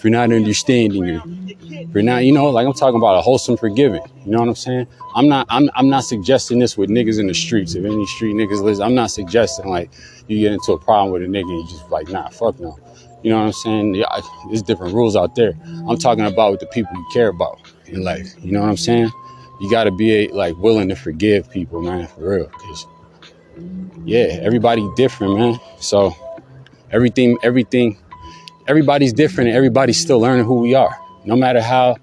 for 0.04 0.10
not 0.10 0.34
understanding 0.34 1.06
you. 1.06 1.88
For 1.94 2.02
not, 2.02 2.26
you 2.26 2.34
know, 2.34 2.50
like 2.50 2.68
I'm 2.68 2.74
talking 2.74 2.98
about 2.98 3.18
a 3.18 3.22
wholesome 3.22 3.56
forgiving. 3.56 4.02
You 4.26 4.32
know 4.32 4.40
what 4.40 4.50
I'm 4.50 4.56
saying? 4.56 4.88
I'm 5.16 5.30
not, 5.30 5.48
I'm, 5.50 5.70
I'm 5.76 5.90
not 5.90 6.04
suggesting 6.04 6.60
this 6.60 6.78
with 6.78 6.90
niggas 6.90 7.20
in 7.20 7.28
the 7.28 7.34
streets. 7.34 7.74
If 7.74 7.86
any 7.86 8.06
street 8.08 8.36
niggas 8.36 8.62
listen, 8.62 8.84
I'm 8.84 8.96
not 8.96 9.12
suggesting 9.12 9.70
like 9.70 9.90
you 10.28 10.40
get 10.40 10.52
into 10.52 10.74
a 10.74 10.78
problem 10.78 11.14
with 11.14 11.24
a 11.24 11.26
nigga 11.26 11.50
and 11.50 11.64
you 11.64 11.68
just 11.70 11.90
like, 11.90 12.10
nah, 12.10 12.28
fuck 12.28 12.60
no. 12.60 12.78
You 13.24 13.32
know 13.32 13.40
what 13.40 13.46
I'm 13.46 13.54
saying? 13.54 13.96
Yeah, 13.96 14.20
there's 14.50 14.62
different 14.62 14.94
rules 14.94 15.16
out 15.16 15.36
there. 15.36 15.54
I'm 15.88 15.98
talking 15.98 16.26
about 16.26 16.52
with 16.52 16.60
the 16.60 16.68
people 16.68 16.92
you 16.94 17.08
care 17.14 17.30
about 17.30 17.60
in 17.86 18.04
life. 18.04 18.36
You 18.44 18.52
know 18.52 18.60
what 18.60 18.70
I'm 18.70 18.78
saying? 18.78 19.10
you 19.62 19.70
got 19.70 19.86
to 19.86 19.92
be 19.92 20.28
like 20.28 20.58
willing 20.58 20.90
to 20.90 20.96
forgive 20.96 21.50
people, 21.50 21.82
man, 21.82 22.08
for 22.08 22.30
real. 22.30 22.48
Cause 22.48 22.88
yeah, 24.04 24.40
everybody 24.42 24.86
different, 24.98 25.38
man. 25.38 25.60
So 25.80 26.14
everything, 26.92 27.38
everything, 27.44 27.98
everybody's 28.68 29.14
different, 29.14 29.50
and 29.50 29.58
everybody's 29.58 30.00
still 30.00 30.20
learning 30.20 30.46
who 30.46 30.56
we 30.56 30.76
are. 30.76 30.98
No 31.26 31.36
matter 31.36 31.62
how 31.62 31.98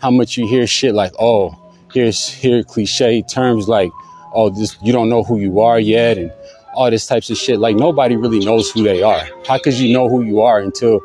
how 0.00 0.10
much 0.10 0.36
you 0.36 0.46
hear 0.46 0.66
shit 0.66 0.94
like, 0.94 1.12
oh, 1.18 1.56
here's 1.92 2.28
here 2.28 2.62
cliche 2.62 3.22
terms 3.22 3.68
like, 3.68 3.90
oh, 4.34 4.50
this 4.50 4.76
you 4.82 4.92
don't 4.92 5.08
know 5.08 5.22
who 5.22 5.38
you 5.38 5.60
are 5.60 5.78
yet, 5.78 6.18
and 6.18 6.32
all 6.74 6.90
this 6.90 7.06
types 7.06 7.30
of 7.30 7.36
shit. 7.36 7.58
Like 7.58 7.76
nobody 7.76 8.16
really 8.16 8.44
knows 8.44 8.70
who 8.70 8.82
they 8.82 9.02
are. 9.02 9.22
How 9.46 9.58
could 9.58 9.74
you 9.74 9.92
know 9.92 10.08
who 10.08 10.22
you 10.22 10.40
are 10.40 10.60
until 10.60 11.00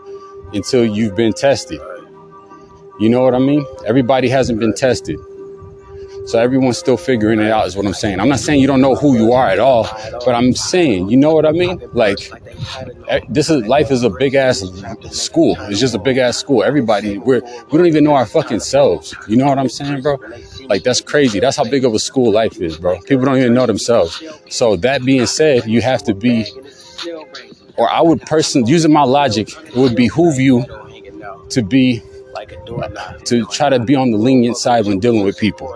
until 0.54 0.86
you've 0.86 1.16
been 1.16 1.34
tested? 1.34 1.80
You 3.00 3.10
know 3.10 3.22
what 3.22 3.34
I 3.34 3.40
mean? 3.40 3.66
Everybody 3.86 4.28
hasn't 4.28 4.60
been 4.60 4.74
tested. 4.74 5.18
So 6.30 6.38
everyone's 6.38 6.78
still 6.78 6.96
figuring 6.96 7.40
it 7.40 7.50
out, 7.50 7.66
is 7.66 7.76
what 7.76 7.88
I'm 7.88 7.94
saying. 7.96 8.20
I'm 8.20 8.30
not 8.30 8.40
saying 8.40 8.62
you 8.62 8.68
don't 8.68 8.82
know 8.82 8.94
who 8.94 9.18
you 9.18 9.34
are 9.34 9.48
at 9.48 9.58
all, 9.58 9.90
but 10.24 10.36
I'm 10.36 10.54
saying, 10.54 11.10
you 11.10 11.18
know 11.18 11.34
what 11.34 11.44
I 11.44 11.52
mean? 11.52 11.82
Like, 11.94 12.20
this 13.30 13.50
is 13.50 13.66
life 13.66 13.90
is 13.90 14.04
a 14.04 14.12
big 14.12 14.36
ass 14.36 14.60
school. 15.10 15.56
It's 15.62 15.80
just 15.80 15.96
a 15.96 15.98
big 15.98 16.18
ass 16.18 16.38
school. 16.38 16.64
Everybody, 16.64 17.18
we're 17.18 17.42
we 17.72 17.78
don't 17.80 17.88
even 17.88 18.04
know 18.04 18.14
our 18.14 18.28
fucking 18.28 18.60
selves. 18.60 19.16
You 19.28 19.38
know 19.38 19.48
what 19.48 19.58
I'm 19.58 19.70
saying, 19.70 20.04
bro? 20.04 20.20
Like 20.66 20.84
that's 20.84 21.02
crazy. 21.02 21.40
That's 21.40 21.58
how 21.58 21.64
big 21.64 21.84
of 21.84 21.96
a 21.96 22.00
school 22.00 22.32
life 22.32 22.62
is, 22.62 22.78
bro. 22.78 23.00
People 23.02 23.26
don't 23.26 23.38
even 23.38 23.56
know 23.56 23.66
themselves. 23.66 24.22
So 24.50 24.76
that 24.76 25.04
being 25.04 25.26
said, 25.26 25.66
you 25.66 25.82
have 25.82 26.04
to 26.04 26.14
be, 26.14 26.46
or 27.76 27.90
I 27.90 28.02
would 28.02 28.22
personally, 28.22 28.70
using 28.70 28.94
my 28.94 29.02
logic, 29.04 29.50
it 29.66 29.76
would 29.76 29.96
behoove 29.96 30.38
you 30.40 30.64
to 31.50 31.64
be, 31.64 32.04
to 33.26 33.48
try 33.52 33.70
to 33.70 33.80
be 33.80 33.96
on 33.96 34.12
the 34.12 34.18
lenient 34.18 34.58
side 34.58 34.86
when 34.86 35.00
dealing 35.00 35.24
with 35.24 35.36
people. 35.40 35.76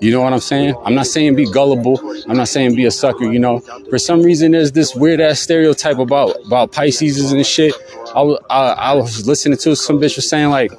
You 0.00 0.10
know 0.10 0.20
what 0.20 0.32
I'm 0.32 0.40
saying? 0.40 0.74
I'm 0.84 0.94
not 0.94 1.06
saying 1.06 1.36
be 1.36 1.50
gullible. 1.50 1.98
I'm 2.28 2.36
not 2.36 2.48
saying 2.48 2.74
be 2.74 2.84
a 2.84 2.90
sucker. 2.90 3.24
You 3.24 3.38
know, 3.38 3.60
for 3.88 3.98
some 3.98 4.22
reason 4.22 4.52
there's 4.52 4.72
this 4.72 4.94
weird 4.94 5.20
ass 5.20 5.40
stereotype 5.40 5.98
about 5.98 6.36
about 6.46 6.72
Pisces 6.72 7.32
and 7.32 7.46
shit. 7.46 7.74
I 8.14 8.22
was 8.22 8.38
I, 8.50 8.68
I 8.68 8.92
was 8.94 9.26
listening 9.26 9.58
to 9.58 9.74
some 9.74 9.98
bitch 9.98 10.16
was 10.16 10.28
saying 10.28 10.50
like, 10.50 10.72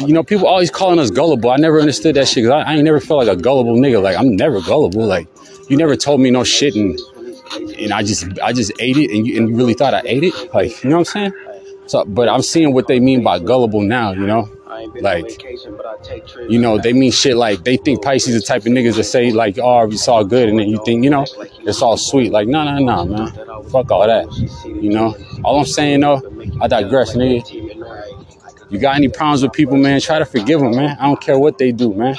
you 0.00 0.12
know, 0.12 0.24
people 0.24 0.48
always 0.48 0.70
calling 0.70 0.98
us 0.98 1.10
gullible. 1.10 1.50
I 1.50 1.56
never 1.56 1.80
understood 1.80 2.16
that 2.16 2.26
shit. 2.26 2.50
I, 2.50 2.62
I 2.62 2.74
ain't 2.74 2.84
never 2.84 3.00
felt 3.00 3.26
like 3.26 3.38
a 3.38 3.40
gullible 3.40 3.76
nigga. 3.76 4.02
Like 4.02 4.16
I'm 4.16 4.34
never 4.34 4.60
gullible. 4.60 5.06
Like 5.06 5.28
you 5.68 5.76
never 5.76 5.94
told 5.94 6.20
me 6.20 6.30
no 6.30 6.42
shit 6.42 6.74
and 6.74 6.98
and 7.78 7.92
I 7.92 8.02
just 8.02 8.26
I 8.40 8.52
just 8.52 8.72
ate 8.80 8.96
it 8.96 9.10
and 9.10 9.26
you, 9.26 9.36
and 9.36 9.50
you 9.50 9.56
really 9.56 9.74
thought 9.74 9.94
I 9.94 10.02
ate 10.04 10.24
it. 10.24 10.34
Like 10.54 10.82
you 10.82 10.90
know 10.90 10.96
what 10.96 11.16
I'm 11.16 11.32
saying? 11.32 11.32
So, 11.86 12.04
but 12.04 12.28
I'm 12.28 12.42
seeing 12.42 12.72
what 12.72 12.88
they 12.88 12.98
mean 12.98 13.22
by 13.22 13.38
gullible 13.38 13.82
now. 13.82 14.12
You 14.12 14.26
know, 14.26 14.50
like, 15.00 15.42
you 16.48 16.58
know, 16.58 16.78
they 16.78 16.92
mean 16.92 17.12
shit 17.12 17.36
like 17.36 17.64
they 17.64 17.76
think 17.76 18.02
Pisces 18.02 18.34
the 18.34 18.40
type 18.46 18.62
of 18.62 18.72
niggas 18.72 18.96
that 18.96 19.04
say 19.04 19.30
like, 19.32 19.58
"Oh, 19.58 19.86
it's 19.86 20.08
all 20.08 20.24
good," 20.24 20.48
and 20.48 20.58
then 20.58 20.68
you 20.68 20.82
think, 20.84 21.04
you 21.04 21.10
know, 21.10 21.24
it's 21.60 21.82
all 21.82 21.96
sweet. 21.96 22.32
Like, 22.32 22.48
no, 22.48 22.64
no, 22.64 22.78
no, 22.78 23.04
man, 23.04 23.28
fuck 23.70 23.90
all 23.90 24.06
that. 24.06 24.26
You 24.64 24.90
know, 24.90 25.16
all 25.42 25.60
I'm 25.60 25.66
saying 25.66 26.00
though, 26.00 26.20
I 26.60 26.68
digress, 26.68 27.14
nigga. 27.16 27.44
You 28.70 28.78
got 28.78 28.96
any 28.96 29.08
problems 29.08 29.42
with 29.42 29.52
people, 29.52 29.76
man? 29.76 30.00
Try 30.00 30.18
to 30.18 30.24
forgive 30.24 30.60
them, 30.60 30.74
man. 30.74 30.96
I 30.98 31.06
don't 31.06 31.20
care 31.20 31.38
what 31.38 31.58
they 31.58 31.70
do, 31.70 31.92
man. 31.94 32.16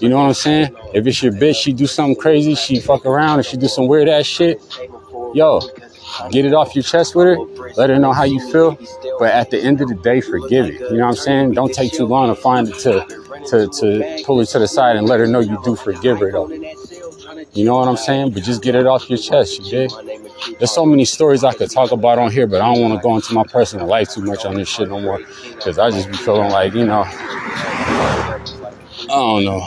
You 0.00 0.08
know 0.08 0.16
what 0.16 0.28
I'm 0.28 0.34
saying? 0.34 0.74
If 0.94 1.06
it's 1.06 1.22
your 1.22 1.32
bitch, 1.32 1.56
she 1.56 1.72
do 1.72 1.86
something 1.86 2.16
crazy, 2.16 2.54
she 2.54 2.80
fuck 2.80 3.04
around, 3.06 3.38
and 3.38 3.46
she 3.46 3.56
do 3.56 3.68
some 3.68 3.86
weird 3.86 4.08
ass 4.08 4.26
shit. 4.26 4.62
Yo, 5.34 5.60
get 6.30 6.44
it 6.44 6.54
off 6.54 6.74
your 6.74 6.82
chest 6.82 7.14
with 7.14 7.26
her. 7.26 7.36
Let 7.76 7.90
her 7.90 7.98
know 7.98 8.12
how 8.12 8.24
you 8.24 8.40
feel. 8.50 8.78
But 9.18 9.32
at 9.32 9.50
the 9.50 9.60
end 9.62 9.80
of 9.80 9.88
the 9.88 9.94
day, 9.94 10.20
forgive 10.20 10.66
it. 10.66 10.80
You 10.80 10.96
know 10.98 11.06
what 11.06 11.10
I'm 11.10 11.16
saying? 11.16 11.52
Don't 11.52 11.72
take 11.72 11.92
too 11.92 12.06
long 12.06 12.28
to 12.28 12.34
find 12.34 12.68
it 12.68 12.78
to 12.80 13.06
to 13.48 13.68
to 13.68 14.22
pull 14.24 14.38
her 14.38 14.46
to 14.46 14.58
the 14.58 14.68
side 14.68 14.96
and 14.96 15.06
let 15.06 15.20
her 15.20 15.26
know 15.26 15.40
you 15.40 15.58
do 15.64 15.76
forgive 15.76 16.20
her 16.20 16.32
though. 16.32 16.50
You 17.52 17.64
know 17.64 17.76
what 17.76 17.88
I'm 17.88 17.96
saying? 17.96 18.32
But 18.32 18.42
just 18.42 18.62
get 18.62 18.74
it 18.74 18.86
off 18.86 19.08
your 19.08 19.18
chest, 19.18 19.58
you 19.60 19.70
did. 19.70 19.92
There's 20.58 20.72
so 20.72 20.84
many 20.84 21.04
stories 21.04 21.44
I 21.44 21.52
could 21.52 21.70
talk 21.70 21.92
about 21.92 22.18
on 22.18 22.32
here, 22.32 22.46
but 22.46 22.60
I 22.60 22.72
don't 22.72 22.82
want 22.82 22.94
to 22.94 23.02
go 23.02 23.14
into 23.14 23.32
my 23.32 23.44
personal 23.44 23.86
life 23.86 24.10
too 24.10 24.22
much 24.22 24.44
on 24.44 24.56
this 24.56 24.68
shit 24.68 24.88
no 24.88 25.00
more. 25.00 25.20
Cause 25.60 25.78
I 25.78 25.90
just 25.90 26.10
be 26.10 26.16
feeling 26.16 26.50
like, 26.50 26.74
you 26.74 26.84
know, 26.84 27.04
I 27.04 28.40
don't 29.08 29.44
know. 29.44 29.66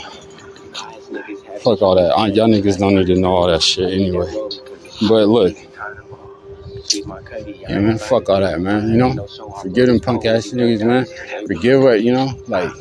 Fuck 1.61 1.81
all 1.81 1.95
that. 1.95 2.35
Y'all 2.35 2.47
niggas 2.47 2.77
don't 2.77 2.95
need 2.95 3.07
to 3.07 3.15
know 3.15 3.33
all 3.33 3.47
that 3.47 3.61
shit 3.61 3.91
anyway. 3.91 4.31
But 5.07 5.27
look, 5.27 5.55
yeah, 6.93 7.79
man, 7.79 7.97
fuck 7.97 8.29
all 8.29 8.39
that, 8.39 8.59
man. 8.59 8.89
You 8.89 8.97
know, 8.97 9.27
forgive 9.61 9.87
them 9.87 9.99
punk 9.99 10.25
ass 10.25 10.47
niggas, 10.47 10.85
man. 10.85 11.05
Forgive 11.47 11.83
what, 11.83 12.03
you 12.03 12.13
know, 12.13 12.29
like 12.47 12.71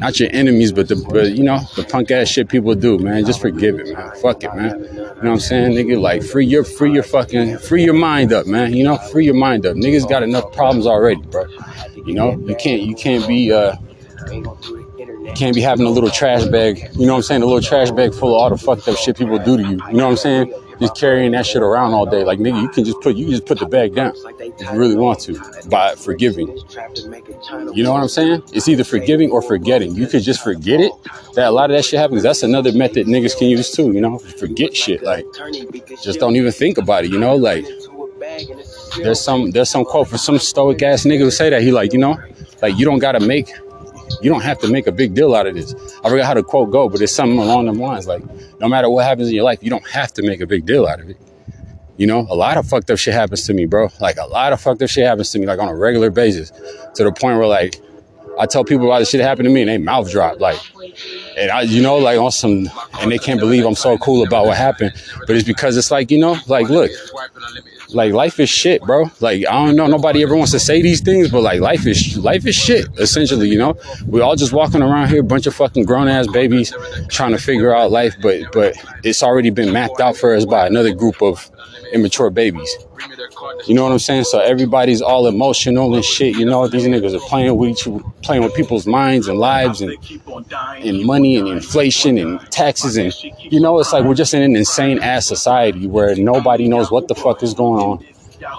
not 0.00 0.18
your 0.20 0.28
enemies, 0.32 0.72
but 0.72 0.88
the 0.88 0.96
but 1.10 1.32
you 1.32 1.44
know 1.44 1.60
the 1.76 1.84
punk 1.84 2.10
ass 2.10 2.28
shit 2.28 2.48
people 2.48 2.74
do, 2.74 2.98
man. 2.98 3.24
Just 3.24 3.40
forgive 3.40 3.78
it, 3.78 3.92
man. 3.94 4.12
Fuck 4.22 4.44
it, 4.44 4.54
man. 4.54 4.80
You 4.80 4.94
know 4.94 5.04
what 5.04 5.26
I'm 5.26 5.40
saying, 5.40 5.72
nigga? 5.72 6.00
Like 6.00 6.22
free 6.22 6.46
your 6.46 6.64
free 6.64 6.92
your 6.92 7.02
fucking 7.02 7.58
free 7.58 7.84
your 7.84 7.94
mind 7.94 8.32
up, 8.32 8.46
man. 8.46 8.72
You 8.74 8.84
know, 8.84 8.96
free 8.96 9.24
your 9.24 9.34
mind 9.34 9.66
up. 9.66 9.76
Niggas 9.76 10.08
got 10.08 10.22
enough 10.22 10.52
problems 10.52 10.86
already, 10.86 11.20
bro. 11.22 11.44
You 12.06 12.14
know, 12.14 12.38
you 12.46 12.54
can't 12.56 12.82
you 12.82 12.94
can't 12.94 13.26
be 13.26 13.52
uh 13.52 13.76
can't 15.34 15.54
be 15.54 15.60
having 15.60 15.86
a 15.86 15.90
little 15.90 16.10
trash 16.10 16.44
bag. 16.46 16.78
You 16.94 17.06
know 17.06 17.12
what 17.12 17.18
I'm 17.18 17.22
saying? 17.22 17.42
A 17.42 17.46
little 17.46 17.60
trash 17.60 17.90
bag 17.90 18.14
full 18.14 18.34
of 18.34 18.40
all 18.40 18.50
the 18.50 18.58
fucked 18.58 18.88
up 18.88 18.96
shit 18.96 19.16
people 19.16 19.38
do 19.38 19.56
to 19.56 19.62
you. 19.62 19.70
You 19.70 19.94
know 19.94 20.04
what 20.04 20.10
I'm 20.12 20.16
saying? 20.16 20.52
Just 20.80 20.96
carrying 20.96 21.32
that 21.32 21.46
shit 21.46 21.62
around 21.62 21.92
all 21.94 22.06
day. 22.06 22.24
Like 22.24 22.38
nigga, 22.38 22.60
you 22.62 22.68
can 22.68 22.84
just 22.84 23.00
put 23.00 23.16
you 23.16 23.24
can 23.26 23.32
just 23.32 23.46
put 23.46 23.58
the 23.58 23.66
bag 23.66 23.94
down 23.94 24.12
if 24.40 24.60
you 24.60 24.78
really 24.78 24.96
want 24.96 25.20
to 25.20 25.38
by 25.68 25.94
forgiving. 25.94 26.48
You 27.74 27.82
know 27.82 27.92
what 27.92 28.02
I'm 28.02 28.08
saying? 28.08 28.42
It's 28.52 28.68
either 28.68 28.84
forgiving 28.84 29.30
or 29.30 29.42
forgetting. 29.42 29.94
You 29.94 30.06
could 30.06 30.22
just 30.22 30.42
forget 30.42 30.80
it. 30.80 30.92
That 31.34 31.48
a 31.48 31.50
lot 31.50 31.70
of 31.70 31.76
that 31.76 31.84
shit 31.84 31.98
happens. 31.98 32.22
That's 32.22 32.42
another 32.42 32.72
method 32.72 33.06
niggas 33.06 33.36
can 33.38 33.48
use 33.48 33.70
too. 33.70 33.92
You 33.92 34.00
know, 34.00 34.18
forget 34.18 34.76
shit. 34.76 35.02
Like 35.02 35.26
just 36.02 36.20
don't 36.20 36.36
even 36.36 36.52
think 36.52 36.78
about 36.78 37.04
it. 37.04 37.10
You 37.10 37.18
know, 37.18 37.36
like 37.36 37.66
there's 38.96 39.20
some 39.20 39.50
there's 39.50 39.70
some 39.70 39.84
quote 39.84 40.08
for 40.08 40.18
some 40.18 40.38
stoic 40.38 40.82
ass 40.82 41.04
nigga 41.04 41.20
who 41.20 41.30
say 41.30 41.50
that 41.50 41.62
he 41.62 41.72
like 41.72 41.92
you 41.92 41.98
know 41.98 42.18
like 42.62 42.76
you 42.76 42.84
don't 42.84 42.98
gotta 42.98 43.20
make 43.20 43.52
you 44.20 44.30
don't 44.30 44.42
have 44.42 44.58
to 44.60 44.68
make 44.68 44.86
a 44.86 44.92
big 44.92 45.14
deal 45.14 45.34
out 45.34 45.46
of 45.46 45.54
this. 45.54 45.74
I 46.04 46.08
forgot 46.08 46.26
how 46.26 46.34
the 46.34 46.42
quote 46.42 46.70
go, 46.70 46.88
but 46.88 47.00
it's 47.00 47.14
something 47.14 47.38
along 47.38 47.66
them 47.66 47.78
lines. 47.78 48.06
Like, 48.06 48.22
no 48.60 48.68
matter 48.68 48.88
what 48.90 49.04
happens 49.04 49.28
in 49.28 49.34
your 49.34 49.44
life, 49.44 49.58
you 49.62 49.70
don't 49.70 49.88
have 49.88 50.12
to 50.14 50.22
make 50.22 50.40
a 50.40 50.46
big 50.46 50.66
deal 50.66 50.86
out 50.86 51.00
of 51.00 51.10
it. 51.10 51.16
You 51.96 52.06
know, 52.06 52.26
a 52.30 52.34
lot 52.34 52.56
of 52.56 52.68
fucked 52.68 52.90
up 52.90 52.98
shit 52.98 53.14
happens 53.14 53.44
to 53.46 53.54
me, 53.54 53.66
bro. 53.66 53.88
Like 54.00 54.18
a 54.18 54.26
lot 54.26 54.52
of 54.52 54.60
fucked 54.60 54.82
up 54.82 54.88
shit 54.88 55.04
happens 55.04 55.30
to 55.30 55.38
me, 55.38 55.46
like 55.46 55.58
on 55.58 55.68
a 55.68 55.74
regular 55.74 56.10
basis, 56.10 56.50
to 56.94 57.04
the 57.04 57.10
point 57.12 57.38
where 57.38 57.46
like 57.46 57.80
I 58.38 58.46
tell 58.46 58.64
people 58.64 58.86
about 58.86 59.00
the 59.00 59.04
shit 59.04 59.20
happened 59.20 59.48
to 59.48 59.52
me 59.52 59.62
and 59.62 59.68
they 59.68 59.78
mouth 59.78 60.10
drop, 60.10 60.38
like, 60.38 60.58
and 61.36 61.50
I, 61.50 61.62
you 61.62 61.82
know, 61.82 61.96
like 61.96 62.18
on 62.18 62.30
some, 62.30 62.70
and 63.00 63.10
they 63.10 63.18
can't 63.18 63.40
believe 63.40 63.64
I'm 63.66 63.74
so 63.74 63.98
cool 63.98 64.24
about 64.24 64.46
what 64.46 64.56
happened. 64.56 64.92
But 65.26 65.34
it's 65.34 65.46
because 65.46 65.76
it's 65.76 65.90
like, 65.90 66.10
you 66.12 66.18
know, 66.18 66.36
like, 66.46 66.68
look, 66.68 66.90
like 67.90 68.12
life 68.12 68.38
is 68.40 68.48
shit, 68.50 68.82
bro. 68.82 69.10
Like 69.20 69.46
I 69.46 69.66
don't 69.66 69.76
know, 69.76 69.86
nobody 69.86 70.22
ever 70.22 70.36
wants 70.36 70.52
to 70.52 70.60
say 70.60 70.82
these 70.82 71.00
things, 71.00 71.30
but 71.30 71.42
like 71.42 71.60
life 71.60 71.86
is 71.86 72.18
life 72.18 72.46
is 72.46 72.54
shit. 72.54 72.86
Essentially, 72.98 73.48
you 73.48 73.58
know, 73.58 73.76
we 74.06 74.20
all 74.20 74.36
just 74.36 74.52
walking 74.52 74.82
around 74.82 75.08
here, 75.08 75.22
bunch 75.22 75.46
of 75.46 75.54
fucking 75.54 75.84
grown 75.84 76.08
ass 76.08 76.26
babies, 76.26 76.74
trying 77.08 77.32
to 77.32 77.38
figure 77.38 77.74
out 77.74 77.90
life, 77.90 78.14
but 78.20 78.52
but 78.52 78.74
it's 79.04 79.22
already 79.22 79.50
been 79.50 79.72
mapped 79.72 80.00
out 80.00 80.16
for 80.16 80.34
us 80.34 80.44
by 80.44 80.66
another 80.66 80.92
group 80.92 81.22
of 81.22 81.50
immature 81.92 82.30
babies. 82.30 82.70
You 83.66 83.74
know 83.74 83.84
what 83.84 83.92
I'm 83.92 83.98
saying? 83.98 84.24
So 84.24 84.40
everybody's 84.40 85.02
all 85.02 85.26
emotional 85.26 85.94
and 85.94 86.04
shit. 86.04 86.36
You 86.36 86.44
know, 86.44 86.66
these 86.68 86.86
niggas 86.86 87.14
are 87.14 87.28
playing 87.28 87.56
with 87.56 87.78
playing 88.22 88.42
with 88.42 88.54
people's 88.54 88.86
minds 88.86 89.28
and 89.28 89.38
lives 89.38 89.80
and 89.80 89.96
and 90.78 91.04
money 91.04 91.36
and 91.36 91.48
inflation 91.48 92.18
and 92.18 92.40
taxes 92.50 92.96
and 92.96 93.12
you 93.40 93.60
know, 93.60 93.78
it's 93.78 93.92
like 93.92 94.04
we're 94.04 94.14
just 94.14 94.34
in 94.34 94.42
an 94.42 94.56
insane 94.56 94.98
ass 95.00 95.26
society 95.26 95.86
where 95.86 96.14
nobody 96.16 96.68
knows 96.68 96.90
what 96.90 97.08
the 97.08 97.14
fuck 97.14 97.42
is 97.42 97.54
going 97.54 97.80
on 97.82 98.04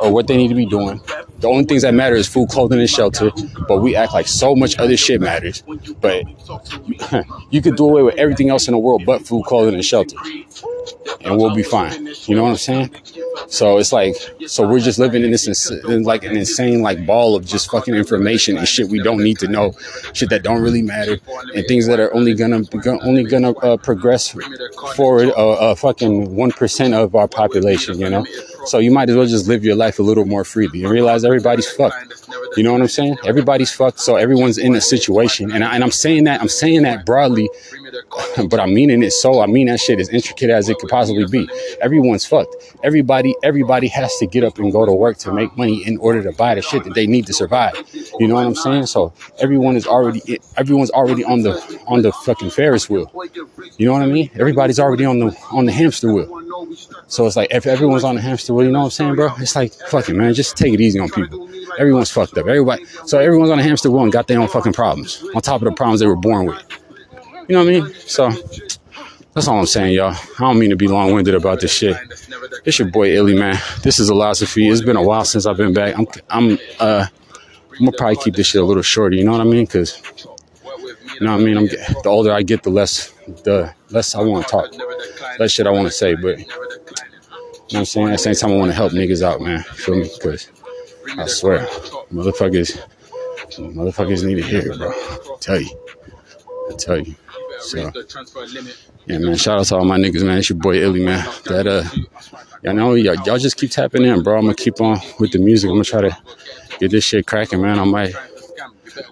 or 0.02 0.12
what 0.12 0.28
they 0.28 0.38
need 0.38 0.50
to 0.50 0.56
be 0.56 0.66
doing. 0.66 1.02
The 1.40 1.48
only 1.48 1.64
things 1.64 1.84
that 1.84 1.94
matter 1.94 2.16
is 2.16 2.28
food, 2.28 2.50
clothing, 2.50 2.80
and 2.80 2.90
shelter. 2.90 3.32
But 3.68 3.80
we 3.80 3.96
act 3.96 4.14
like 4.14 4.28
so 4.28 4.56
much 4.56 4.78
other 4.78 4.98
shit 4.98 5.22
matters. 5.22 5.64
But 6.02 6.26
you 7.50 7.62
could 7.62 7.76
do 7.78 7.86
away 7.86 8.04
with 8.04 8.16
everything 8.16 8.50
else 8.50 8.68
in 8.68 8.74
the 8.74 8.78
world 8.78 9.04
but 9.06 9.26
food, 9.26 9.46
clothing, 9.46 9.76
and 9.76 9.86
shelter. 9.86 10.18
And 11.22 11.38
we'll 11.38 11.56
be 11.56 11.64
fine. 11.64 12.08
You 12.26 12.36
know 12.36 12.44
what 12.44 12.50
I'm 12.50 12.58
saying? 12.58 12.96
So 13.50 13.78
it's 13.78 13.92
like, 13.92 14.16
so 14.48 14.68
we're 14.68 14.80
just 14.80 15.00
living 15.00 15.24
in 15.24 15.32
this 15.32 15.72
in 15.72 16.04
like 16.04 16.24
an 16.24 16.38
insane 16.38 16.82
like 16.82 17.06
ball 17.06 17.36
of 17.36 17.46
just 17.46 17.70
fucking 17.72 17.96
information 17.96 18.58
and 18.58 18.68
shit 18.68 18.90
we 18.90 19.02
don't 19.02 19.24
need 19.24 19.40
to 19.40 19.48
know, 19.48 19.74
shit 20.14 20.30
that 20.30 20.44
don't 20.44 20.62
really 20.62 20.82
matter, 20.84 21.18
and 21.56 21.66
things 21.68 21.88
that 21.88 22.00
are 22.00 22.14
only 22.14 22.34
gonna 22.34 22.62
only 23.02 23.24
gonna 23.24 23.52
uh, 23.60 23.78
progress 23.78 24.36
forward 24.96 25.30
a 25.30 25.38
uh, 25.38 25.72
uh, 25.72 25.76
fucking 25.76 26.36
one 26.36 26.52
percent 26.52 26.94
of 26.94 27.16
our 27.16 27.28
population. 27.28 28.00
You 28.00 28.10
know, 28.10 28.26
So 28.66 28.78
you 28.78 28.92
might 28.92 29.10
as 29.10 29.16
well 29.16 29.26
just 29.26 29.48
live 29.48 29.64
your 29.64 29.76
life 29.76 30.00
a 30.00 30.04
little 30.04 30.26
more 30.26 30.44
freely 30.44 30.84
and 30.84 30.92
realize 30.92 31.26
everybody's 31.26 31.70
fucked. 31.70 32.30
You 32.56 32.64
know 32.64 32.72
what 32.72 32.82
I'm 32.82 32.88
saying? 32.88 33.18
Everybody's 33.26 33.72
fucked. 33.72 34.00
So 34.00 34.16
everyone's 34.16 34.58
in 34.58 34.76
a 34.76 34.82
situation, 34.82 35.52
and, 35.52 35.64
I, 35.64 35.76
and 35.76 35.84
I'm 35.84 35.92
saying 35.92 36.26
that 36.26 36.42
I'm 36.42 36.50
saying 36.50 36.84
that 36.84 37.06
broadly, 37.06 37.50
but 38.50 38.60
I'm 38.60 38.74
meaning 38.74 39.04
it 39.04 39.12
so. 39.12 39.42
I 39.42 39.46
mean 39.46 39.68
that 39.68 39.80
shit 39.80 40.00
as 40.00 40.10
intricate 40.10 40.50
as 40.50 40.70
it 40.70 40.78
could 40.80 40.90
possibly 40.90 41.26
be. 41.28 41.50
Everyone's 41.82 42.26
fucked. 42.26 42.56
Everybody 42.84 43.36
everybody 43.44 43.88
has 43.88 44.16
to 44.18 44.28
get 44.28 44.44
up 44.44 44.58
and 44.60 44.72
go 44.72 44.86
to 44.86 44.92
work 44.92 45.18
to 45.20 45.34
make 45.34 45.56
money 45.58 45.86
in 45.86 45.98
order 45.98 46.24
to 46.24 46.32
buy 46.32 46.56
the 46.56 46.62
shit 46.62 46.84
that 46.84 46.94
they 46.94 47.08
need 47.08 47.26
to 47.28 47.34
survive. 47.34 47.74
You 48.20 48.28
know 48.28 48.36
what 48.36 48.46
I'm 48.46 48.56
saying? 48.56 48.88
So 48.88 49.14
everyone 49.40 49.76
is 49.76 49.86
already 49.86 50.40
everyone's 50.58 50.92
already 50.92 51.24
on 51.24 51.42
the 51.42 51.54
on 51.88 52.02
the 52.02 52.12
fucking 52.12 52.50
Ferris 52.50 52.90
wheel. 52.90 53.12
You 53.78 53.86
know 53.86 53.94
what 53.94 54.02
I 54.02 54.08
mean? 54.08 54.30
Everybody's 54.36 54.80
already 54.80 55.06
on 55.06 55.20
the 55.20 55.38
on 55.52 55.66
the 55.66 55.72
hamster 55.72 56.14
wheel. 56.14 56.36
So 57.08 57.26
it's 57.26 57.36
like 57.36 57.50
if 57.52 57.66
everyone's 57.66 58.04
on 58.04 58.16
the 58.16 58.22
hamster 58.22 58.54
wheel, 58.54 58.66
you 58.66 58.72
know 58.72 58.80
what 58.80 58.86
I'm 58.86 58.92
saying, 58.92 59.16
bro? 59.16 59.30
It's 59.38 59.56
like 59.56 59.74
fucking 59.90 60.18
man, 60.18 60.34
just 60.34 60.58
take 60.58 60.74
it 60.74 60.82
easy 60.82 61.00
on 61.00 61.10
people. 61.10 61.50
Everyone's 61.78 62.12
fucked 62.12 62.38
up. 62.38 62.48
Everybody, 62.48 62.86
so 63.06 63.20
everyone's 63.20 63.52
on 63.52 63.58
the 63.58 63.64
hamster 63.64 63.92
wheel 63.92 64.04
and 64.04 64.12
got 64.12 64.28
their 64.28 64.40
own 64.40 64.48
fucking 64.48 64.74
problems 64.74 65.24
on 65.36 65.42
top 65.42 65.62
of 65.62 65.66
the 65.66 65.72
problems 65.72 66.00
they 66.00 66.08
were 66.08 66.16
born 66.16 66.46
with. 66.46 66.79
You 67.50 67.56
know 67.56 67.66
what 67.66 67.76
I 67.76 67.80
mean? 67.80 67.94
So 68.06 68.30
that's 69.34 69.48
all 69.48 69.58
I'm 69.58 69.66
saying, 69.66 69.96
y'all. 69.96 70.14
I 70.14 70.42
don't 70.42 70.60
mean 70.60 70.70
to 70.70 70.76
be 70.76 70.88
long 70.88 71.14
winded 71.14 71.34
about 71.34 71.60
this 71.62 71.74
shit. 71.74 71.98
It's 72.64 72.78
your 72.78 72.90
boy 72.90 73.16
Illy, 73.16 73.34
man. 73.34 73.58
This 73.82 73.98
is 73.98 74.12
Illosophy. 74.12 74.72
It's 74.72 74.84
been 74.84 74.96
a 74.96 75.02
while 75.02 75.26
since 75.26 75.48
I've 75.48 75.58
been 75.58 75.74
back. 75.74 75.98
I'm, 75.98 76.06
I'm, 76.30 76.60
uh, 76.80 77.08
I'm 77.72 77.86
gonna 77.86 77.98
probably 77.98 78.18
keep 78.18 78.36
this 78.36 78.46
shit 78.46 78.62
a 78.62 78.66
little 78.66 78.84
shorter. 78.84 79.16
You 79.16 79.24
know 79.24 79.32
what 79.32 79.42
I 79.42 79.46
mean? 79.46 79.66
Cause 79.66 80.00
you 81.20 81.26
know 81.26 81.32
what 81.32 81.42
I 81.42 81.44
mean. 81.44 81.58
I'm 81.58 81.66
the 81.66 82.04
older 82.06 82.32
I 82.32 82.44
get, 82.44 82.62
the 82.62 82.70
less 82.70 83.10
the 83.44 83.74
less 83.90 84.14
I 84.14 84.22
want 84.22 84.46
to 84.46 84.52
talk, 84.52 84.72
less 85.40 85.50
shit 85.50 85.66
I 85.66 85.72
want 85.72 85.88
to 85.88 85.92
say. 85.92 86.14
But 86.14 86.38
you 86.38 86.46
know 86.46 86.56
what 86.60 87.76
I'm 87.80 87.86
saying? 87.86 88.08
At 88.10 88.12
the 88.12 88.18
same 88.20 88.36
time, 88.36 88.52
I 88.52 88.58
want 88.58 88.70
to 88.70 88.76
help 88.76 88.92
niggas 88.92 89.24
out, 89.24 89.42
man. 89.42 89.64
Feel 89.64 89.96
me? 89.96 90.12
Cause 90.22 90.52
I 91.18 91.26
swear, 91.26 91.66
motherfuckers, 92.14 92.80
motherfuckers 93.58 94.24
need 94.24 94.36
to 94.36 94.44
hear 94.44 94.72
it, 94.72 94.78
bro. 94.78 94.92
I 94.92 95.38
tell 95.40 95.60
you, 95.60 95.80
I 96.70 96.76
tell 96.76 97.00
you. 97.00 97.16
So, 97.62 97.92
yeah, 99.06 99.18
man. 99.18 99.36
Shout 99.36 99.60
out 99.60 99.66
to 99.68 99.76
all 99.78 99.86
my 99.86 99.98
niggas, 99.98 100.24
man. 100.24 100.38
It's 100.38 100.50
your 100.50 100.58
boy 100.60 100.76
Illy, 100.82 101.04
man. 101.04 101.26
That 101.46 101.68
uh, 101.68 101.84
y'all 102.64 102.74
know 102.74 102.94
y'all, 102.94 103.16
y'all 103.26 103.38
just 103.38 103.58
keep 103.58 103.72
tapping 103.72 104.04
in, 104.04 104.24
bro. 104.24 104.38
I'm 104.38 104.44
gonna 104.44 104.56
keep 104.56 104.80
on 104.82 105.00
with 105.20 105.32
the 105.32 105.40
music. 105.40 105.70
I'm 105.70 105.76
gonna 105.76 105.84
try 105.84 106.02
to 106.02 106.18
get 106.80 106.92
this 106.92 107.04
shit 107.04 107.26
cracking, 107.28 107.62
man. 107.62 107.80
I 107.80 107.84
might, 107.84 108.16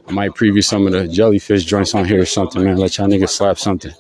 I 0.08 0.12
might 0.12 0.32
preview 0.32 0.63
some 0.63 0.88
of 0.88 0.94
the 0.94 1.08
jellyfish 1.08 1.66
joints 1.66 1.94
on 1.96 2.06
here 2.06 2.22
or 2.22 2.25
something, 2.25 2.63
man. 2.63 2.77
Let 2.77 2.98
y'all 2.98 3.08
niggas 3.08 3.30
slap 3.30 3.58
something. 3.58 3.92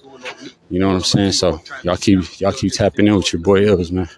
You 0.69 0.79
know 0.79 0.87
what 0.87 0.95
I'm 0.95 1.01
saying? 1.01 1.31
So 1.33 1.61
y'all 1.83 1.97
keep 1.97 2.39
y'all 2.39 2.51
keep 2.51 2.73
tapping 2.73 3.07
in 3.07 3.15
with 3.15 3.31
your 3.33 3.41
boy 3.41 3.65
Ills, 3.65 3.91
man. 3.91 4.09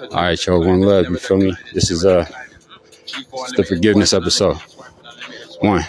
All 0.00 0.08
right, 0.10 0.46
y'all. 0.46 0.60
One 0.64 0.80
love. 0.80 1.08
You 1.08 1.16
feel 1.16 1.36
me? 1.36 1.54
This 1.72 1.90
is 1.90 2.04
uh, 2.04 2.26
the 3.56 3.64
forgiveness 3.64 4.12
episode. 4.12 4.56
One. 5.60 5.84